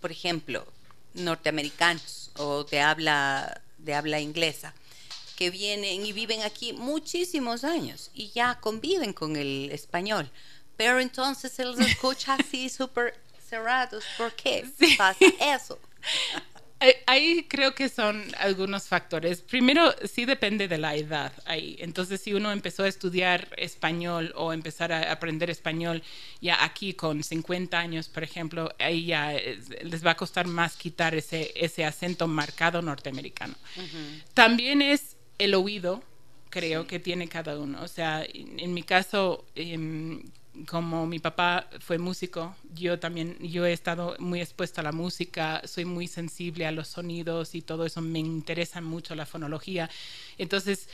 [0.00, 0.66] por ejemplo,
[1.14, 4.74] norteamericanos o de habla, de habla inglesa,
[5.36, 10.28] que vienen y viven aquí muchísimos años y ya conviven con el español,
[10.76, 13.14] pero entonces se los escucha así súper
[13.48, 14.02] cerrados?
[14.18, 15.78] ¿Por qué pasa eso?
[16.84, 19.40] Eh, Ahí creo que son algunos factores.
[19.40, 21.76] Primero, sí depende de la edad ahí.
[21.78, 26.02] Entonces, si uno empezó a estudiar español o empezar a aprender español
[26.40, 30.76] ya aquí con 50 años, por ejemplo, ahí ya es- les va a costar más
[30.76, 33.54] quitar ese, ese acento marcado norteamericano.
[34.34, 36.02] También es el oído,
[36.50, 37.82] creo que tiene cada uno.
[37.82, 40.22] O sea, en, en mi caso, em,
[40.68, 45.62] como mi papá fue músico, yo también, yo he estado muy expuesta a la música,
[45.66, 49.90] soy muy sensible a los sonidos y todo eso, me interesa mucho la fonología.
[50.38, 50.88] Entonces,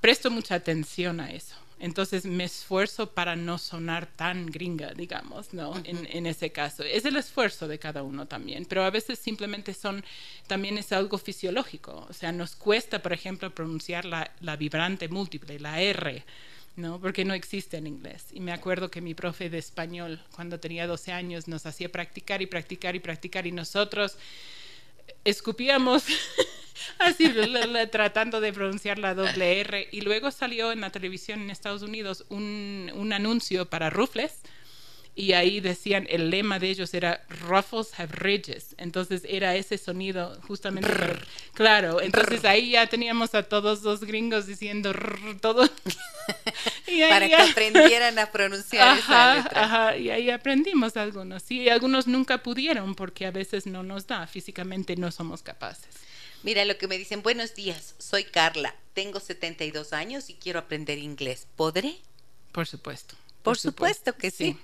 [0.00, 1.56] presto mucha atención a eso.
[1.78, 5.76] Entonces me esfuerzo para no sonar tan gringa, digamos, ¿no?
[5.84, 6.82] en, en ese caso.
[6.82, 10.02] Es el esfuerzo de cada uno también, pero a veces simplemente son,
[10.46, 12.06] también es algo fisiológico.
[12.08, 16.24] O sea, nos cuesta, por ejemplo, pronunciar la, la vibrante múltiple, la R,
[16.76, 17.00] ¿no?
[17.00, 18.26] Porque no existe en inglés.
[18.32, 22.42] Y me acuerdo que mi profe de español, cuando tenía 12 años, nos hacía practicar
[22.42, 24.18] y practicar y practicar y nosotros
[25.24, 26.04] escupíamos
[26.98, 27.32] así
[27.90, 32.24] tratando de pronunciar la doble R y luego salió en la televisión en Estados Unidos
[32.28, 34.40] un, un anuncio para Rufles
[35.16, 40.38] y ahí decían el lema de ellos era Ruffles have ridges entonces era ese sonido
[40.46, 40.90] justamente
[41.54, 45.68] claro entonces ahí ya teníamos a todos los gringos diciendo rrr, todo
[46.86, 49.64] Y ahí Para que aprendieran a pronunciar esa letra.
[49.64, 51.42] ajá, y ahí aprendimos algunos.
[51.42, 55.86] Sí, algunos nunca pudieron porque a veces no nos da, físicamente no somos capaces.
[56.42, 60.98] Mira lo que me dicen, buenos días, soy Carla, tengo 72 años y quiero aprender
[60.98, 61.46] inglés.
[61.56, 61.96] ¿Podré?
[62.52, 63.16] Por supuesto.
[63.42, 64.56] Por supuesto que sí.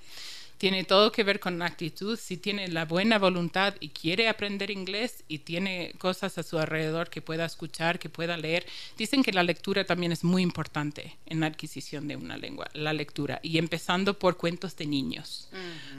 [0.57, 2.17] Tiene todo que ver con actitud.
[2.17, 7.09] Si tiene la buena voluntad y quiere aprender inglés y tiene cosas a su alrededor
[7.09, 8.65] que pueda escuchar, que pueda leer.
[8.97, 12.93] Dicen que la lectura también es muy importante en la adquisición de una lengua, la
[12.93, 13.39] lectura.
[13.43, 15.49] Y empezando por cuentos de niños.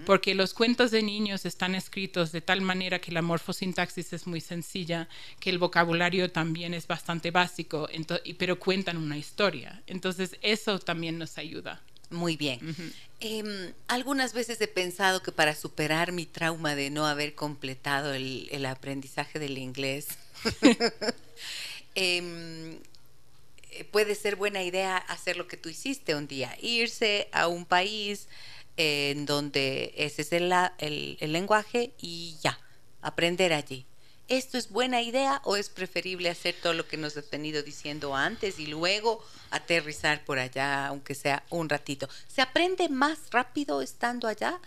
[0.07, 4.41] Porque los cuentos de niños están escritos de tal manera que la morfosintaxis es muy
[4.41, 5.09] sencilla,
[5.41, 7.89] que el vocabulario también es bastante básico,
[8.39, 9.83] pero cuentan una historia.
[9.87, 11.83] Entonces eso también nos ayuda.
[12.15, 12.61] Muy bien.
[13.21, 18.49] Em, algunas veces he pensado que para superar mi trauma de no haber completado el,
[18.51, 20.07] el aprendizaje del inglés,
[21.95, 22.79] em,
[23.71, 27.65] eh, puede ser buena idea hacer lo que tú hiciste un día, irse a un
[27.65, 28.29] país
[28.77, 32.59] eh, en donde ese es el, la- el- el lenguaje y ya,
[33.03, 33.87] aprender allí.
[34.29, 38.17] ¿Esto es buena idea o es preferible hacer todo lo que nos has venido diciendo
[38.17, 42.09] antes y luego aterrizar por allá, aunque sea un ratito?
[42.27, 44.59] ¿Se aprende más rápido estando allá?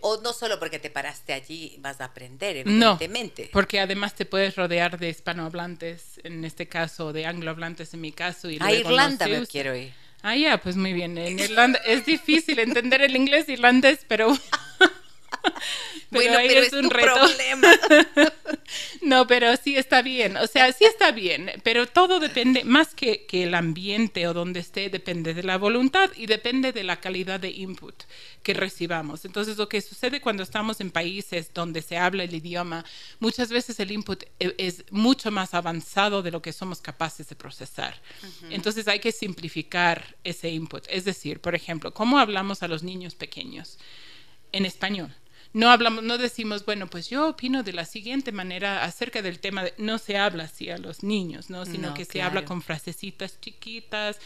[0.00, 3.50] O no solo porque te paraste allí vas a aprender, No, evidentemente.
[3.52, 8.48] porque además te puedes rodear de hispanohablantes, en este caso, de anglohablantes en mi caso.
[8.50, 9.92] Y a luego Irlanda me quiero ir.
[10.22, 11.18] Ah, ya, pues muy bien.
[11.18, 14.34] En Irlanda es difícil entender el inglés irlandés, pero.
[16.10, 17.14] bueno, ahí pero es, tu reto.
[17.14, 17.68] problema.
[18.16, 18.32] No,
[19.14, 23.26] No, pero sí está bien, o sea, sí está bien, pero todo depende, más que,
[23.26, 27.38] que el ambiente o donde esté, depende de la voluntad y depende de la calidad
[27.38, 27.94] de input
[28.42, 29.24] que recibamos.
[29.24, 32.84] Entonces, lo que sucede cuando estamos en países donde se habla el idioma,
[33.20, 37.36] muchas veces el input e, es mucho más avanzado de lo que somos capaces de
[37.36, 38.00] procesar.
[38.50, 40.84] Entonces, hay que simplificar ese input.
[40.88, 43.78] Es decir, por ejemplo, ¿cómo hablamos a los niños pequeños
[44.52, 45.14] en español?
[45.54, 49.62] No hablamos, no decimos, bueno, pues yo opino de la siguiente manera acerca del tema,
[49.62, 51.64] de, no se habla así a los niños, ¿no?
[51.64, 54.18] Sino que se habla con frasecitas chiquitas,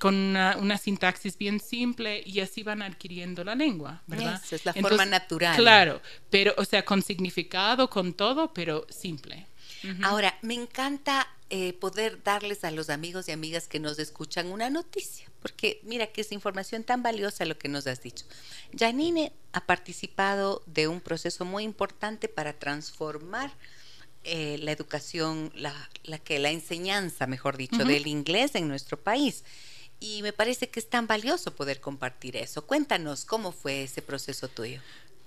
[0.00, 4.42] con una, sintaxis bien simple y así van adquiriendo la lengua, ¿verdad?
[4.50, 5.56] Es la forma natural.
[5.56, 9.46] Claro, pero, o sea, con significado, con todo, pero simple.
[10.02, 14.70] Ahora, me encanta eh, poder darles a los amigos y amigas que nos escuchan una
[14.70, 18.24] noticia, porque mira que es información tan valiosa lo que nos has dicho.
[18.74, 23.52] Janine ha participado de un proceso muy importante para transformar
[24.24, 25.74] eh, la educación, la,
[26.24, 29.44] que la enseñanza, mejor dicho, del inglés en nuestro país.
[29.98, 32.66] Y me parece que es tan valioso poder compartir eso.
[32.66, 34.80] Cuéntanos cómo fue ese proceso tuyo.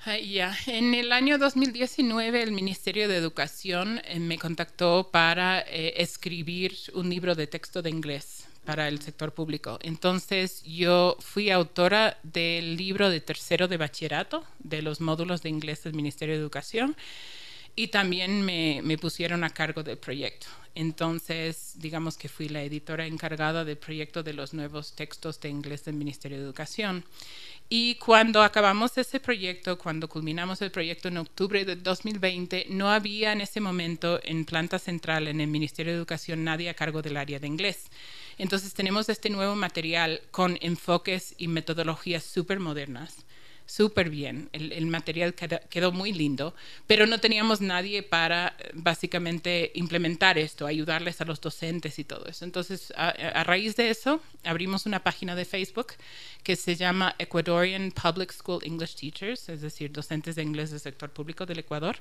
[0.05, 6.75] Ya, en el año 2019 el Ministerio de Educación eh, me contactó para eh, escribir
[6.93, 9.79] un libro de texto de inglés para el sector público.
[9.81, 15.83] Entonces yo fui autora del libro de tercero de bachillerato de los módulos de inglés
[15.83, 16.95] del Ministerio de Educación
[17.75, 20.47] y también me, me pusieron a cargo del proyecto.
[20.75, 25.85] Entonces, digamos que fui la editora encargada del proyecto de los nuevos textos de inglés
[25.85, 27.05] del Ministerio de Educación.
[27.68, 33.34] Y cuando acabamos ese proyecto, cuando culminamos el proyecto en octubre de 2020, no había
[33.34, 37.18] en ese momento en planta central, en el Ministerio de Educación, nadie a cargo del
[37.18, 37.89] área de inglés.
[38.38, 43.26] Entonces tenemos este nuevo material con enfoques y metodologías súper modernas
[43.66, 46.53] súper bien, el, material quedó, muy lindo,
[46.88, 52.26] pero no teníamos nadie para eh, básicamente implementar esto, ayudarles a los docentes y todo
[52.28, 52.45] eso.
[52.45, 55.93] Entonces, a, raíz de eso, abrimos una página de Facebook
[56.43, 61.09] que se llama Ecuadorian Public School English Teachers, es decir, docentes de inglés del sector
[61.09, 61.97] público del Ecuador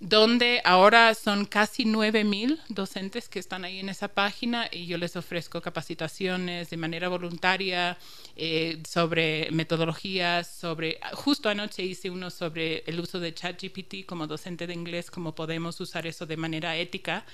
[0.00, 5.16] donde ahora son casi 9.000 docentes que están ahí en esa página y yo les
[5.16, 7.96] ofrezco capacitaciones de manera voluntaria
[8.36, 14.66] eh, sobre metodologías, sobre, justo anoche hice uno sobre el uso de ChatGPT como docente
[14.66, 17.24] de inglés, cómo podemos usar eso de manera ética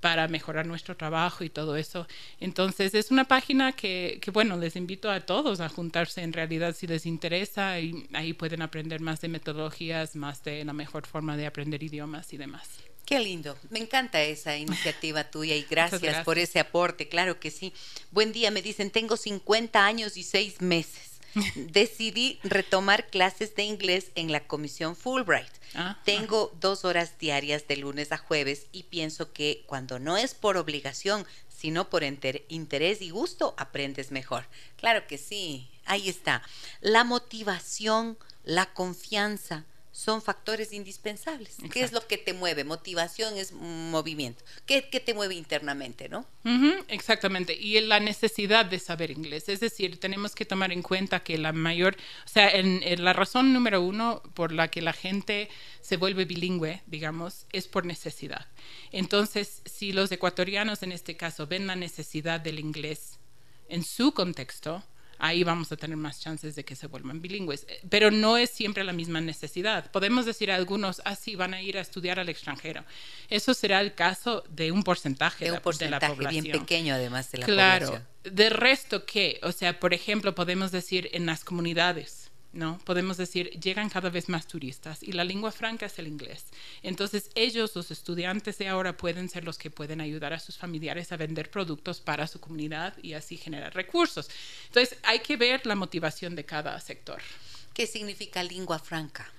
[0.00, 2.06] para mejorar nuestro trabajo y todo eso.
[2.40, 6.74] Entonces es una página que, que, bueno, les invito a todos a juntarse en realidad
[6.76, 11.36] si les interesa y ahí pueden aprender más de metodologías, más de la mejor forma
[11.36, 12.68] de aprender idiomas y demás.
[13.06, 17.52] Qué lindo, me encanta esa iniciativa tuya y gracias, gracias, por ese aporte, claro que
[17.52, 17.72] sí.
[18.10, 21.15] Buen día, me dicen, tengo 50 años y 6 meses.
[21.54, 25.50] Decidí retomar clases de inglés en la comisión Fulbright.
[25.74, 30.34] Ah, Tengo dos horas diarias de lunes a jueves y pienso que cuando no es
[30.34, 34.46] por obligación, sino por interés y gusto, aprendes mejor.
[34.76, 36.42] Claro que sí, ahí está.
[36.80, 39.64] La motivación, la confianza,
[39.96, 41.56] son factores indispensables.
[41.72, 42.64] ¿Qué es lo que te mueve?
[42.64, 44.44] Motivación es movimiento.
[44.66, 46.26] ¿Qué, te mueve internamente, no?
[46.88, 47.54] exactamente.
[47.54, 49.48] Y la necesidad de saber inglés.
[49.48, 53.54] Es decir, tenemos que tomar en cuenta que la mayor, o sea, en, la razón
[53.54, 55.48] número uno por la que la gente
[55.80, 58.48] se vuelve bilingüe, digamos, es por necesidad.
[58.92, 63.18] Entonces, si los ecuatorianos en este caso ven la necesidad del inglés
[63.70, 64.84] en su contexto,
[65.18, 67.66] ahí vamos a tener más chances de que se vuelvan bilingües.
[67.88, 69.90] Pero no es siempre la misma necesidad.
[69.90, 72.84] Podemos decir a algunos, ah, sí, van a ir a estudiar al extranjero.
[73.28, 76.44] Eso será el caso de un porcentaje de, un porcentaje de la población.
[76.44, 77.86] bien pequeño además de la claro.
[77.86, 78.08] población.
[78.22, 78.36] Claro.
[78.36, 79.38] De resto, ¿qué?
[79.42, 82.25] O sea, por ejemplo, podemos decir en las comunidades
[82.56, 82.78] ¿no?
[82.84, 86.46] Podemos decir, llegan cada vez más turistas y la lengua franca es el inglés.
[86.82, 91.12] Entonces ellos, los estudiantes de ahora, pueden ser los que pueden ayudar a sus familiares
[91.12, 94.30] a vender productos para su comunidad y así generar recursos.
[94.68, 97.20] Entonces hay que ver la motivación de cada sector.
[97.74, 99.30] ¿Qué significa lengua franca?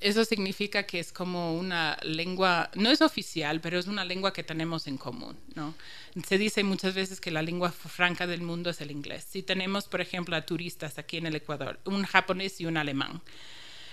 [0.00, 4.42] Eso significa que es como una lengua, no es oficial, pero es una lengua que
[4.42, 5.74] tenemos en común, ¿no?
[6.26, 9.26] Se dice muchas veces que la lengua franca del mundo es el inglés.
[9.28, 13.22] Si tenemos, por ejemplo, a turistas aquí en el Ecuador, un japonés y un alemán,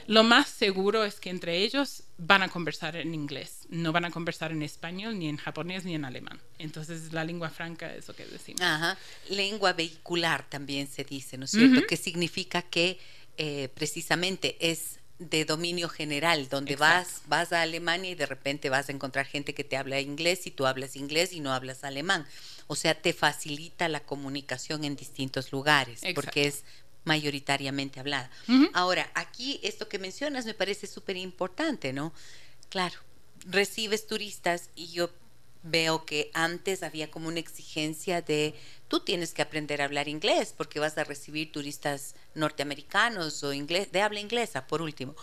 [0.07, 4.11] lo más seguro es que entre ellos van a conversar en inglés, no van a
[4.11, 6.41] conversar en español, ni en japonés, ni en alemán.
[6.59, 8.61] Entonces, la lengua franca es lo que decimos.
[8.61, 8.97] Ajá.
[9.29, 11.87] Lengua vehicular también se dice, ¿no es cierto?
[11.87, 12.99] Que significa que
[13.37, 18.89] eh, precisamente es de dominio general, donde vas, vas a Alemania y de repente vas
[18.89, 22.25] a encontrar gente que te habla inglés y tú hablas inglés y no hablas alemán.
[22.67, 26.63] O sea, te facilita la comunicación en distintos lugares, porque es
[27.03, 28.29] mayoritariamente hablada.
[28.73, 32.13] Ahora, aquí esto que mencionas me parece súper importante, ¿no?
[32.69, 32.99] Claro,
[33.45, 35.09] recibes turistas y yo
[35.63, 38.53] veo que antes había como una exigencia de
[38.87, 43.91] tú tienes que aprender a hablar inglés porque vas a recibir turistas norteamericanos o inglés,
[43.91, 45.15] de habla inglesa, por último.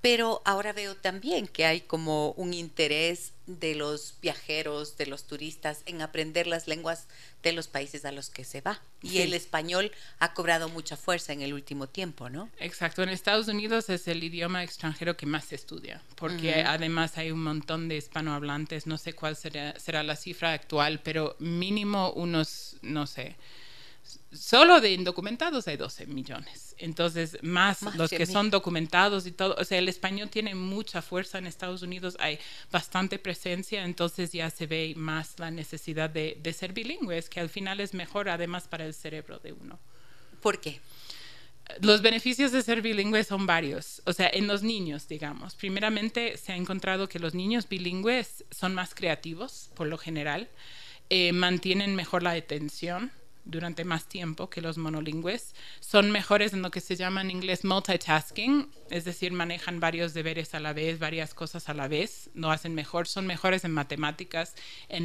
[0.00, 5.82] Pero ahora veo también que hay como un interés de los viajeros, de los turistas,
[5.86, 7.06] en aprender las lenguas
[7.44, 8.80] de los países a los que se va.
[9.02, 12.50] Y el español ha cobrado mucha fuerza en el último tiempo, ¿no?
[12.58, 13.02] Exacto.
[13.02, 17.42] En Estados Unidos es el idioma extranjero que más se estudia, porque además hay un
[17.42, 18.86] montón de hispanohablantes.
[18.86, 23.36] No sé cuál será, será la cifra actual, pero mínimo unos, no sé,
[24.32, 26.74] solo de indocumentados hay 12 millones.
[26.78, 29.54] Entonces, más, los que son documentados y todo.
[29.58, 32.38] O sea, el español tiene mucha fuerza en Estados Unidos, hay
[32.70, 37.80] bastante presencia, entonces ya se ve más la necesidad de, ser bilingües, que al final
[37.80, 39.78] es mejor además para el cerebro de uno.
[40.40, 40.80] ¿Por qué?
[41.80, 44.02] Los beneficios de ser bilingües son varios.
[44.04, 45.54] O sea, en los niños, digamos.
[45.54, 50.48] Primeramente, se ha encontrado que los niños bilingües son más creativos, por lo general.
[51.08, 53.10] Eh, mantienen mejor la atención
[53.44, 55.54] durante más tiempo que los monolingües.
[55.80, 60.54] Son mejores en lo que se llama en inglés multitasking, es decir, manejan varios deberes
[60.54, 64.54] a la vez, varias cosas a la vez, lo hacen mejor, son mejores en matemáticas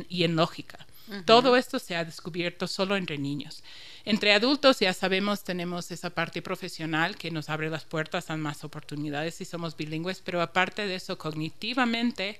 [0.09, 0.85] y en lógica.
[1.25, 3.63] Todo esto se ha descubierto solo entre niños.
[4.05, 8.63] Entre adultos ya sabemos, tenemos esa parte profesional que nos abre las puertas a más
[8.63, 12.39] oportunidades si somos bilingües, pero aparte de eso, cognitivamente,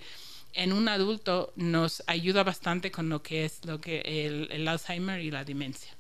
[0.54, 5.32] en un adulto nos ayuda bastante con lo que es lo que el, Alzheimer y
[5.32, 5.96] la demencia.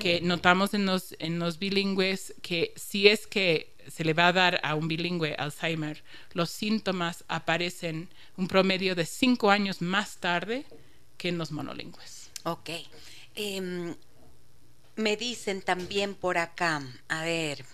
[0.00, 4.32] Que notamos en los, en los bilingües que si es que se le va a
[4.32, 10.66] dar a un bilingüe Alzheimer, los síntomas aparecen un promedio de cinco años más tarde
[11.16, 12.30] que en los monolingües.
[12.44, 12.70] Ok.
[13.34, 13.94] Em,
[14.96, 17.64] me dicen también por acá, a ver,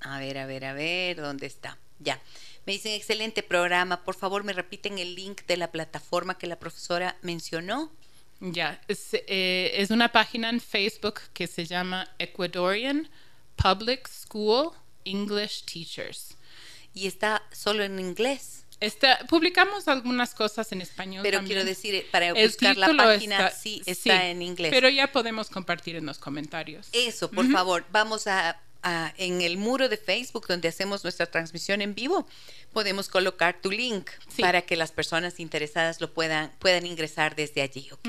[0.00, 1.78] a ver, a ver, a ver, ¿dónde está?
[1.98, 2.20] Ya.
[2.68, 4.04] Me dicen, excelente programa.
[4.04, 7.90] Por favor, me repiten el link de la plataforma que la profesora mencionó.
[8.40, 13.08] Ya, es, eh, es una página en Facebook que se llama Ecuadorian
[13.56, 14.72] Public School
[15.06, 16.36] English Teachers.
[16.92, 18.66] Y está solo en inglés.
[18.80, 21.22] Está, publicamos algunas cosas en español.
[21.22, 24.70] Pero quiero decir, eh, para buscar la página, sí está en inglés.
[24.70, 26.90] Pero ya podemos compartir en los comentarios.
[26.92, 31.94] Eso, por favor, vamos a en el muro de Facebook donde hacemos nuestra transmisión en
[31.94, 32.26] vivo,
[32.72, 34.10] podemos colocar tu link
[34.40, 38.08] para que las personas interesadas lo puedan, puedan ingresar desde allí, ¿ok?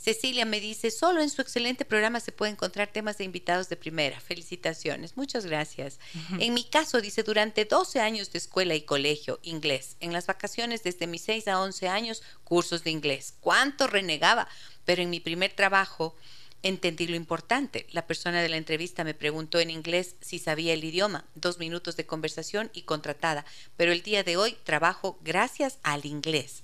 [0.00, 3.76] Cecilia me dice, solo en su excelente programa se puede encontrar temas de invitados de
[3.76, 4.18] primera.
[4.18, 6.00] Felicitaciones, muchas gracias.
[6.38, 9.98] En mi caso, dice, durante 12 años de escuela y colegio, inglés.
[10.00, 13.34] En las vacaciones, desde mis 6 a 11 años, cursos de inglés.
[13.40, 14.48] ¿Cuánto renegaba?
[14.86, 16.16] Pero en mi primer trabajo
[16.62, 17.86] entendí lo importante.
[17.90, 21.96] La persona de la entrevista me preguntó en inglés si sabía el idioma, dos minutos
[21.96, 23.44] de conversación y contratada,
[23.76, 26.62] pero el día de hoy trabajo gracias al inglés.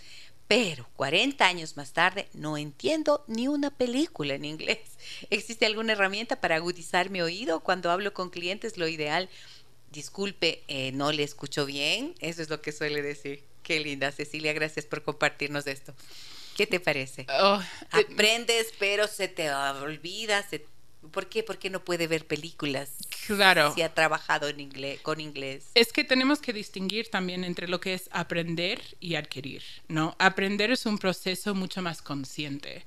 [0.48, 4.78] Pero 40 años más tarde no entiendo ni una película en inglés.
[5.30, 8.78] ¿Existe alguna herramienta para agudizar mi oído cuando hablo con clientes?
[8.78, 9.28] Lo ideal,
[9.90, 12.14] disculpe, eh, no le escucho bien.
[12.20, 13.42] Eso es lo que suele decir.
[13.64, 15.92] Qué linda, Cecilia, gracias por compartirnos esto.
[16.56, 17.26] ¿Qué te parece?
[17.38, 20.44] Oh, eh, Aprendes, pero se te olvida.
[21.12, 21.42] ¿Por qué?
[21.42, 22.92] Porque no puede ver películas.
[23.26, 23.74] Claro.
[23.74, 25.66] Si ha trabajado en inglés, con inglés.
[25.74, 30.16] Es que tenemos que distinguir también entre lo que es aprender y adquirir, ¿no?
[30.18, 32.84] Aprender es un proceso mucho más consciente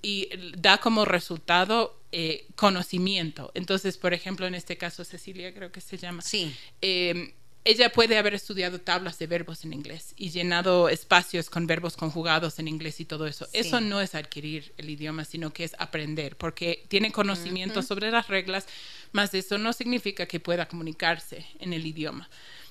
[0.00, 3.50] y da como resultado eh, conocimiento.
[3.54, 6.22] Entonces, por ejemplo, en este caso, Cecilia creo que se llama.
[6.22, 6.54] Sí.
[6.80, 7.34] Eh,
[7.64, 12.58] ella puede haber estudiado tablas de verbos en inglés y llenado espacios con verbos conjugados
[12.58, 13.46] en inglés y todo eso.
[13.52, 18.28] Eso no es adquirir el idioma, sino que es aprender, porque tiene conocimiento sobre las
[18.28, 18.66] reglas,
[19.12, 22.28] más eso no significa que pueda comunicarse en el idioma,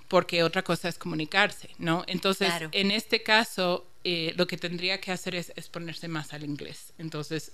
[0.09, 2.03] porque otra cosa es comunicarse, ¿no?
[2.07, 6.43] Entonces, en este caso, eh, lo que tendría que hacer es, es ponerse más al
[6.43, 6.93] inglés.
[6.97, 7.53] Entonces,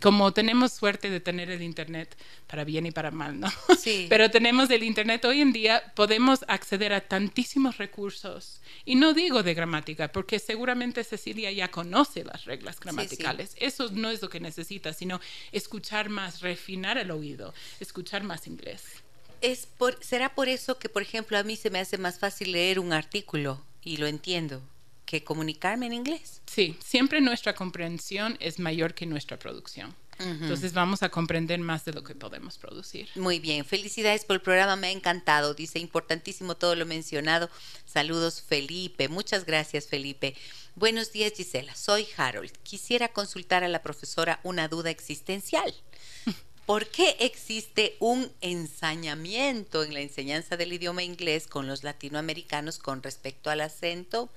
[0.00, 2.16] como tenemos suerte de tener el Internet,
[2.46, 3.48] para bien y para mal, ¿no?
[3.78, 4.06] Sí.
[4.10, 8.60] Pero tenemos el Internet hoy en día, podemos acceder a tantísimos recursos.
[8.84, 13.54] Y no digo de gramática, porque seguramente Cecilia ya conoce las reglas gramaticales.
[13.58, 15.20] Eso no es lo que necesita, sino
[15.52, 18.82] escuchar más, refinar el oído, escuchar más inglés.
[19.40, 22.52] Es por, ¿Será por eso que, por ejemplo, a mí se me hace más fácil
[22.52, 24.62] leer un artículo y lo entiendo?
[25.04, 26.42] Que comunicarme en inglés.
[26.46, 29.94] Sí, siempre nuestra comprensión es mayor que nuestra producción.
[30.18, 33.08] Entonces vamos a comprender más de lo que podemos producir.
[33.16, 35.54] Muy bien, felicidades por el programa, me ha encantado.
[35.54, 37.50] Dice, importantísimo todo lo mencionado.
[37.84, 39.08] Saludos, Felipe.
[39.08, 40.36] Muchas gracias, Felipe.
[40.76, 41.74] Buenos días, Gisela.
[41.74, 42.52] Soy Harold.
[42.62, 45.74] Quisiera consultar a la profesora una duda existencial.
[46.66, 53.02] ¿Por qué existe un ensañamiento en la enseñanza del idioma inglés con los latinoamericanos con
[53.02, 54.30] respecto al acento?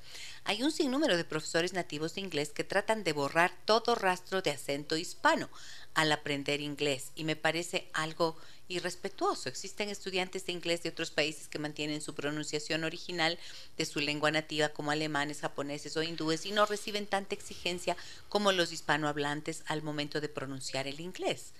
[0.49, 4.51] Hay un sinnúmero de profesores nativos de inglés que tratan de borrar todo rastro de
[4.51, 5.49] acento hispano
[5.93, 8.37] al aprender inglés y me parece algo
[8.69, 9.49] irrespetuoso.
[9.49, 13.37] Existen estudiantes de inglés de otros países que mantienen su pronunciación original
[13.75, 17.97] de su lengua nativa como alemanes, japoneses o hindúes y no reciben tanta exigencia
[18.29, 21.51] como los hispanohablantes al momento de pronunciar el inglés.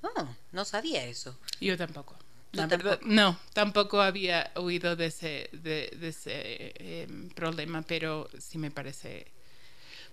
[0.00, 1.38] Oh, no sabía eso.
[1.60, 2.16] Yo tampoco.
[3.02, 9.26] No, tampoco había oído de ese, de, ese em, problema, pero sí me parece,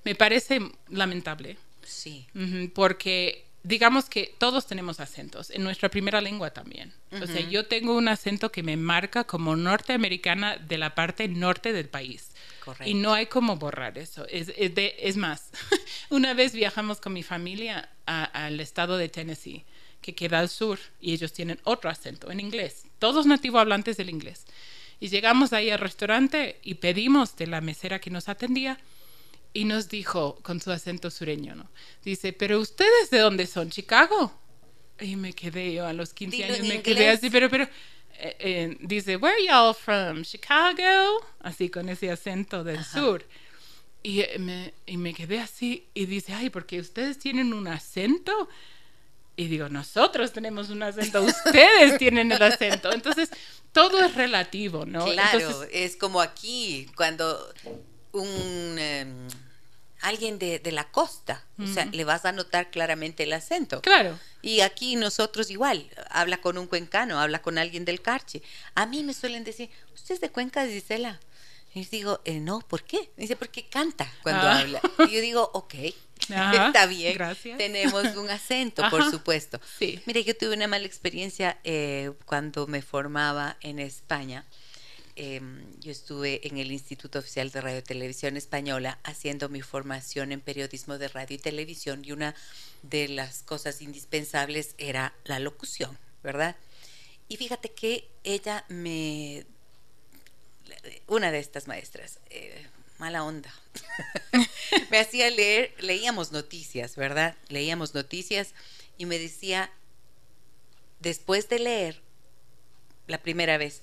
[0.03, 0.59] me parece
[0.89, 1.57] lamentable.
[1.83, 2.27] Sí.
[2.75, 6.93] porque digamos que todos tenemos acentos, en nuestra primera lengua también.
[7.21, 11.71] O sea, yo tengo un acento que me marca como norteamericana de la parte norte
[11.71, 12.31] del país.
[12.63, 12.89] Correcto.
[12.89, 14.25] Y no hay como borrar eso.
[14.27, 15.51] Es, es más,
[16.09, 19.65] una vez viajamos con mi familia al estado de Tennessee
[20.08, 24.10] que queda al sur y ellos tienen otro acento en inglés, todos nativos hablantes del
[24.10, 24.45] inglés.
[25.01, 28.80] Y llegamos ahí al restaurante y pedimos de la mesera que nos atendía
[29.51, 31.70] y nos dijo con su acento sureño, ¿no?
[32.05, 34.32] Dice, pero ustedes de dónde son, Chicago.
[35.01, 37.66] Y me quedé yo a los 15 años, me quedé así, pero, pero,
[38.18, 40.24] eh, eh, dice, where are y'all from?
[40.24, 43.26] Chicago, así con ese acento del sur.
[44.03, 48.47] Y eh, me, y me quedé así y dice, ay, porque ustedes tienen un acento
[49.38, 52.91] y digo, nosotros tenemos un acento, ustedes tienen el acento.
[52.91, 53.29] Entonces,
[53.71, 55.05] todo es relativo, ¿no?
[55.05, 57.53] Claro, es como aquí, cuando
[58.11, 58.75] un...
[58.79, 59.27] Em,
[60.01, 63.81] alguien de, la costa, o sea, le vas a notar claramente el acento.
[63.81, 64.17] Claro.
[64.41, 68.41] Y aquí nosotros igual, habla con un cuencano, habla con alguien del Carche.
[68.75, 71.19] A mí me suelen decir, ¿usted es de Cuenca, Gisela?
[71.73, 73.11] Y yo digo, eh, no, ¿por qué?
[73.17, 74.59] dice, porque canta cuando ah.
[74.59, 74.81] habla.
[75.09, 75.73] Y yo digo, ok,
[76.67, 77.13] está bien.
[77.13, 77.57] Gracias.
[77.57, 79.59] Tenemos un acento, por supuesto.
[79.80, 80.01] Sí.
[80.05, 84.45] Mire, yo tuve una mala experiencia eh, cuando me formaba en España.
[85.15, 90.32] Em, yo estuve en el Instituto Oficial de Radio y Televisión Española haciendo mi formación
[90.32, 92.36] en periodismo de radio y televisión y una
[92.84, 96.55] de las cosas indispensables era la locución, ¿verdad?
[97.30, 99.45] Y fíjate que ella me
[101.07, 102.67] una de estas maestras, eh,
[102.98, 103.54] mala onda,
[104.91, 107.36] me hacía leer, leíamos noticias, ¿verdad?
[107.50, 108.54] Leíamos noticias
[108.98, 109.72] y me decía,
[111.00, 112.02] después de leer
[113.08, 113.82] la primera vez,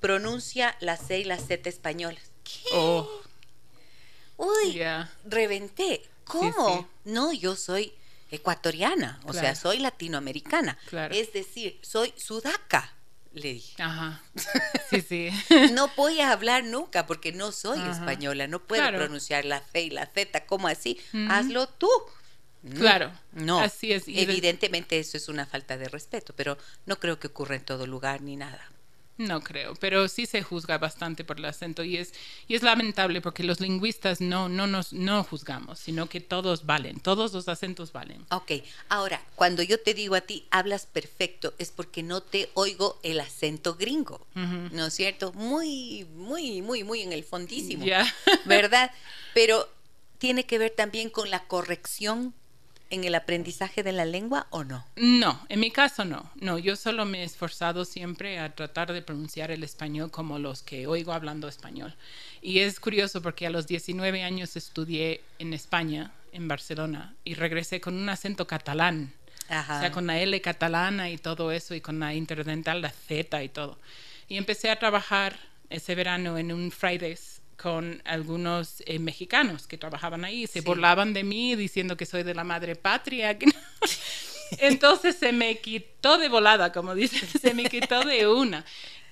[0.00, 2.30] pronuncia la C y la Z españolas.
[2.44, 2.68] ¿Qué?
[2.72, 3.08] Oh.
[4.36, 4.82] Uy,
[5.24, 6.02] reventé.
[6.24, 6.88] ¿Cómo?
[7.04, 7.92] No, yo soy
[8.30, 10.78] ecuatoriana, o sea, soy latinoamericana.
[11.10, 12.91] Es decir, soy sudaca
[13.34, 13.82] le dije.
[13.82, 14.20] Ajá.
[14.90, 15.30] Sí, sí.
[15.72, 19.90] no voy a hablar nunca porque no soy española, no puedo pronunciar la C y
[19.90, 21.00] la Z, ¿cómo así?
[21.30, 21.88] Hazlo tú.
[22.76, 23.10] Claro.
[23.32, 23.58] No.
[23.58, 24.04] Así es.
[24.06, 28.20] Evidentemente eso es una falta de respeto, pero no creo que ocurra en todo lugar
[28.20, 28.70] ni nada.
[29.18, 32.14] No creo, pero sí se juzga bastante por el acento y es,
[32.48, 36.98] y es lamentable porque los lingüistas no, no nos no juzgamos, sino que todos valen,
[36.98, 38.24] todos los acentos valen.
[38.30, 38.52] Ok,
[38.88, 43.20] ahora, cuando yo te digo a ti, hablas perfecto, es porque no te oigo el
[43.20, 45.32] acento gringo, ¿no es cierto?
[45.34, 47.84] Muy, muy, muy, muy en el fondísimo,
[48.46, 48.90] ¿verdad?
[49.34, 49.68] Pero
[50.16, 52.34] tiene que ver también con la corrección
[52.92, 54.84] en el aprendizaje de la lengua o no?
[54.96, 56.30] No, en mi caso no.
[56.36, 60.62] No, yo solo me he esforzado siempre a tratar de pronunciar el español como los
[60.62, 61.94] que oigo hablando español.
[62.42, 67.80] Y es curioso porque a los 19 años estudié en España, en Barcelona, y regresé
[67.80, 69.14] con un acento catalán.
[69.48, 73.42] O sea, con la L catalana y todo eso, y con la interdental, la Z
[73.42, 73.78] y todo.
[74.28, 75.38] Y empecé a trabajar
[75.70, 77.31] ese verano en un Fridays
[77.62, 80.48] con algunos eh, mexicanos que trabajaban ahí.
[80.48, 83.38] Se burlaban de mí diciendo que soy de la madre patria.
[84.58, 88.64] Entonces se me quitó de volada, como dicen, se me quitó de una.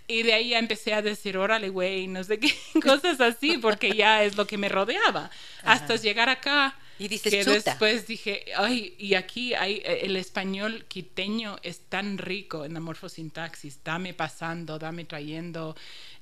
[0.08, 3.92] Y de ahí ya empecé a decir, órale, güey, no sé qué, cosas así, porque
[3.92, 5.30] ya es lo que me rodeaba.
[5.62, 6.76] Hasta llegar acá.
[6.98, 12.18] Y dices, que después dije, ay, y aquí hay, eh, el español quiteño es tan
[12.18, 15.74] rico en la morfosintaxis, dame pasando, dame trayendo,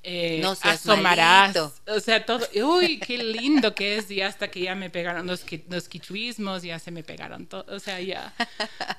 [0.03, 1.57] eh, no asomarás.
[1.87, 4.11] O sea, todo, uy, qué lindo que es.
[4.11, 7.65] Y hasta que ya me pegaron los, los quichuismos, ya se me pegaron todo.
[7.75, 8.35] O sea, ya.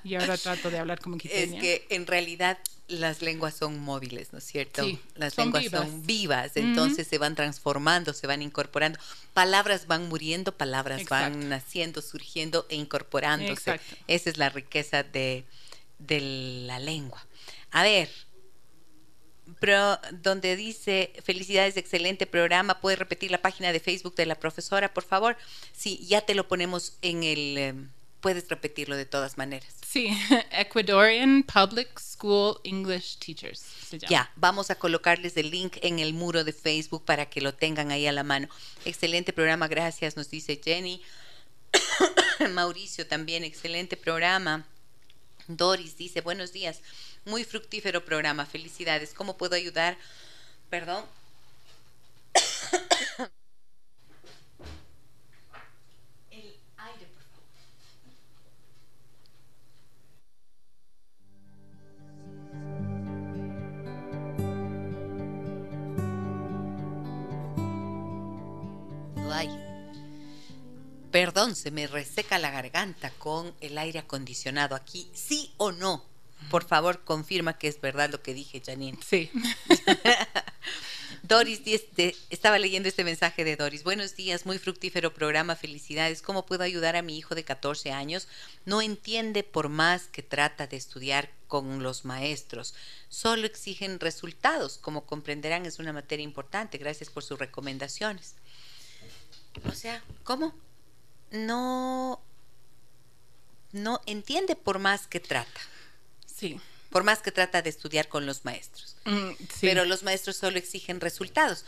[0.04, 1.56] Y ahora trato de hablar como quiteña.
[1.56, 4.84] Es que en realidad las lenguas son móviles, ¿no es cierto?
[4.84, 9.00] Sí, las lenguas son vivas, entonces se van transformando, se van incorporando.
[9.34, 13.80] Palabras van muriendo, palabras van naciendo, surgiendo e incorporándose.
[14.08, 15.46] Esa es la riqueza de,
[16.00, 16.20] de
[16.66, 17.24] la lengua.
[17.72, 18.10] A ver,
[19.60, 22.80] pero donde dice felicidades, excelente programa.
[22.80, 25.38] ¿Puedes repetir la página de Facebook de la profesora, por favor?
[25.74, 27.90] Sí, ya te lo ponemos en el, em,
[28.22, 29.74] puedes repetirlo de todas maneras.
[29.86, 30.10] Sí,
[30.52, 33.64] Ecuadorian Public School English Teachers.
[34.10, 37.92] Ya, vamos a colocarles el link en el muro de Facebook para que lo tengan
[37.92, 38.48] ahí a la mano.
[38.86, 41.02] Excelente programa, gracias, nos dice Jenny.
[42.52, 44.66] Mauricio también, excelente programa.
[45.50, 46.82] Doris dice, buenos días,
[47.26, 49.14] muy fructífero programa, felicidades.
[49.16, 49.98] ¿Cómo puedo ayudar?
[50.70, 51.04] Perdón.
[71.12, 76.06] Perdón, se me reseca la garganta con el aire acondicionado aquí, ¿sí o no?
[76.50, 78.98] Por favor, confirma que es verdad lo que dije, Janine.
[79.06, 79.32] Sí.
[81.24, 81.62] Doris,
[82.30, 83.84] estaba leyendo este mensaje de Doris.
[83.84, 86.22] Buenos días, muy fructífero programa, felicidades.
[86.22, 88.28] ¿Cómo puedo ayudar a mi hijo de 14 años?
[88.66, 92.74] No entiende por más que trata de estudiar con los maestros.
[93.10, 94.78] Solo exigen resultados.
[94.78, 96.78] Como comprenderán, es una materia importante.
[96.78, 98.34] Gracias por sus recomendaciones.
[99.66, 100.56] O sea, ¿cómo?
[101.32, 102.22] No,
[103.72, 105.62] no entiende por más que trata.
[106.26, 106.60] Sí.
[106.90, 108.96] Por más que trata de estudiar con los maestros.
[109.06, 109.32] Mm,
[109.62, 111.66] Pero los maestros solo exigen resultados.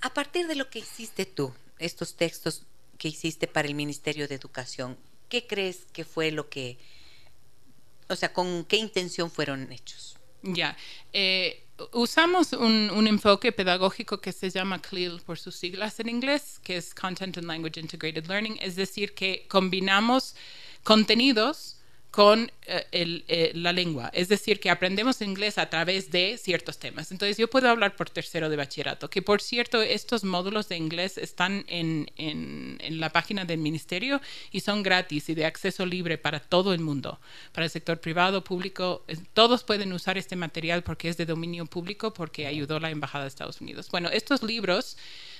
[0.00, 2.62] A partir de lo que hiciste tú, estos textos
[2.98, 4.96] que hiciste para el Ministerio de Educación,
[5.28, 6.78] ¿qué crees que fue lo que,
[8.08, 10.16] o sea, con qué intención fueron hechos?
[10.42, 10.76] Ya.
[11.12, 11.62] Eh,
[11.92, 16.94] usamos un, enfoque pedagógico que se llama CLIL por sus siglas en inglés, que es
[16.94, 20.34] Content and Language Integrated Learning, es decir, que combinamos
[20.84, 21.77] contenidos
[22.10, 24.10] con eh, eh, la lengua.
[24.14, 27.12] Es decir, que aprendemos inglés a través de ciertos temas.
[27.12, 31.18] Entonces, yo puedo hablar por tercero de bachillerato, que por cierto, estos módulos de inglés
[31.18, 34.20] están en, en, la página del ministerio
[34.50, 37.20] y son gratis y de acceso libre para todo el mundo,
[37.52, 39.04] para el sector privado, público.
[39.34, 43.28] Todos pueden usar este material porque es de dominio público, porque ayudó la Embajada de
[43.28, 43.88] Estados Unidos.
[43.90, 44.96] Bueno, estos libros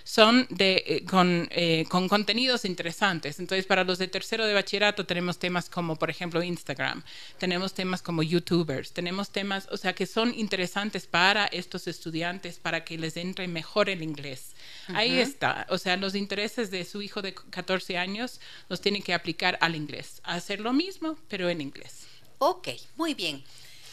[0.09, 3.39] son de, eh, con, eh, con, contenidos interesantes.
[3.41, 7.03] Entonces, para los de tercero de bachillerato tenemos temas como, por ejemplo, Instagram,
[7.37, 12.85] tenemos temas como YouTubers, tenemos temas, o sea, que son interesantes para estos estudiantes, para
[12.85, 14.55] que les entre mejor el inglés.
[14.95, 18.41] Ahí está, o sea, los intereses de su hijo de 14 años
[18.71, 22.07] los tienen que aplicar al inglés, hacer lo mismo, pero en inglés.
[22.39, 23.45] Ok, muy bien.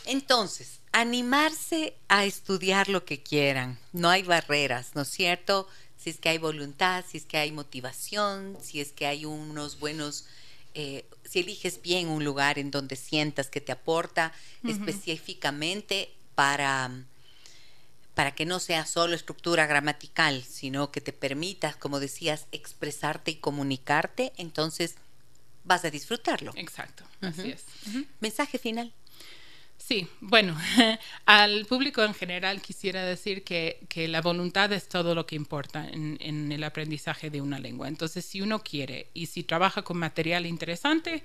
[0.05, 3.77] Entonces, animarse a estudiar lo que quieran.
[3.91, 5.67] No hay barreras, ¿no es cierto?
[5.97, 9.79] Si es que hay voluntad, si es que hay motivación, si es que hay unos
[9.79, 10.25] buenos,
[10.73, 16.91] eh, si eliges bien un lugar en donde sientas que te aporta específicamente para,
[18.13, 23.35] para que no sea solo estructura gramatical, sino que te permitas, como decías, expresarte y
[23.35, 24.95] comunicarte, entonces
[25.63, 26.53] vas a disfrutarlo.
[26.55, 27.63] Exacto, así es.
[28.19, 28.93] Mensaje final.
[29.87, 30.57] Sí, bueno,
[31.27, 35.87] al público en general quisiera decir que, que la voluntad es todo lo que importa
[35.87, 37.87] en, en, el aprendizaje de una lengua.
[37.87, 41.21] Entonces, si uno quiere y si trabaja con material interesante,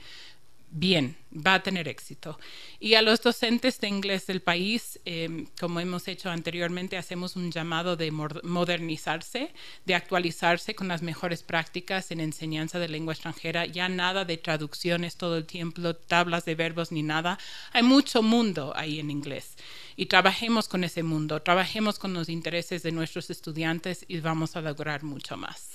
[0.70, 2.38] bien, va a tener éxito.
[2.78, 7.50] Y a los docentes de inglés del país, em, como hemos hecho anteriormente, hacemos un
[7.50, 9.52] llamado de modernizarse,
[9.84, 13.66] de actualizarse con las mejores prácticas en enseñanza de lengua extranjera.
[13.66, 17.38] Ya nada de traducciones todo el tiempo, tablas de verbos ni nada.
[17.72, 19.56] Hay mucho mundo ahí en inglés.
[19.96, 24.60] Y trabajemos con ese mundo, trabajemos con los intereses de nuestros estudiantes y vamos a
[24.60, 25.69] lograr mucho más.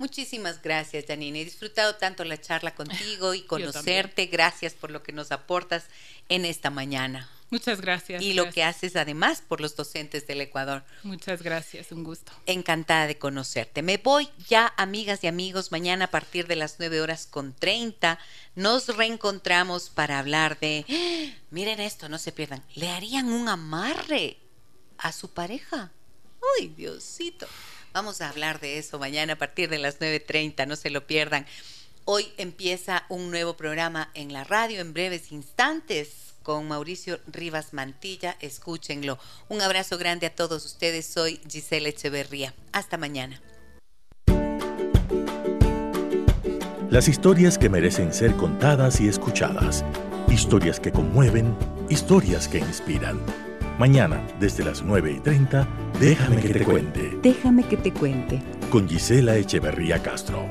[0.00, 1.42] Muchísimas gracias, Janine.
[1.42, 4.28] He disfrutado tanto la charla contigo y conocerte.
[4.28, 5.84] Gracias por lo que nos aportas
[6.30, 7.28] en esta mañana.
[7.50, 8.22] Muchas gracias.
[8.22, 10.84] Y lo que haces además por los docentes del Ecuador.
[11.02, 12.32] Muchas gracias, un gusto.
[12.46, 13.82] Encantada de conocerte.
[13.82, 18.18] Me voy ya, amigas y amigos, mañana a partir de las 9 horas con 30.
[18.54, 24.38] Nos reencontramos para hablar de, miren esto, no se pierdan, le harían un amarre
[24.96, 25.92] a su pareja.
[26.58, 27.46] Uy, Diosito.
[27.92, 31.46] Vamos a hablar de eso mañana a partir de las 9.30, no se lo pierdan.
[32.04, 38.36] Hoy empieza un nuevo programa en la radio en breves instantes con Mauricio Rivas Mantilla.
[38.40, 39.18] Escúchenlo.
[39.48, 41.06] Un abrazo grande a todos ustedes.
[41.06, 42.54] Soy Gisela Echeverría.
[42.72, 43.40] Hasta mañana.
[46.90, 49.84] Las historias que merecen ser contadas y escuchadas.
[50.28, 51.56] Historias que conmueven,
[51.88, 53.20] historias que inspiran.
[53.80, 55.66] Mañana, desde las 9 y 30,
[55.98, 57.18] déjame que te cuente.
[57.22, 58.42] Déjame que te cuente.
[58.68, 60.44] Con Gisela Echeverría Castro.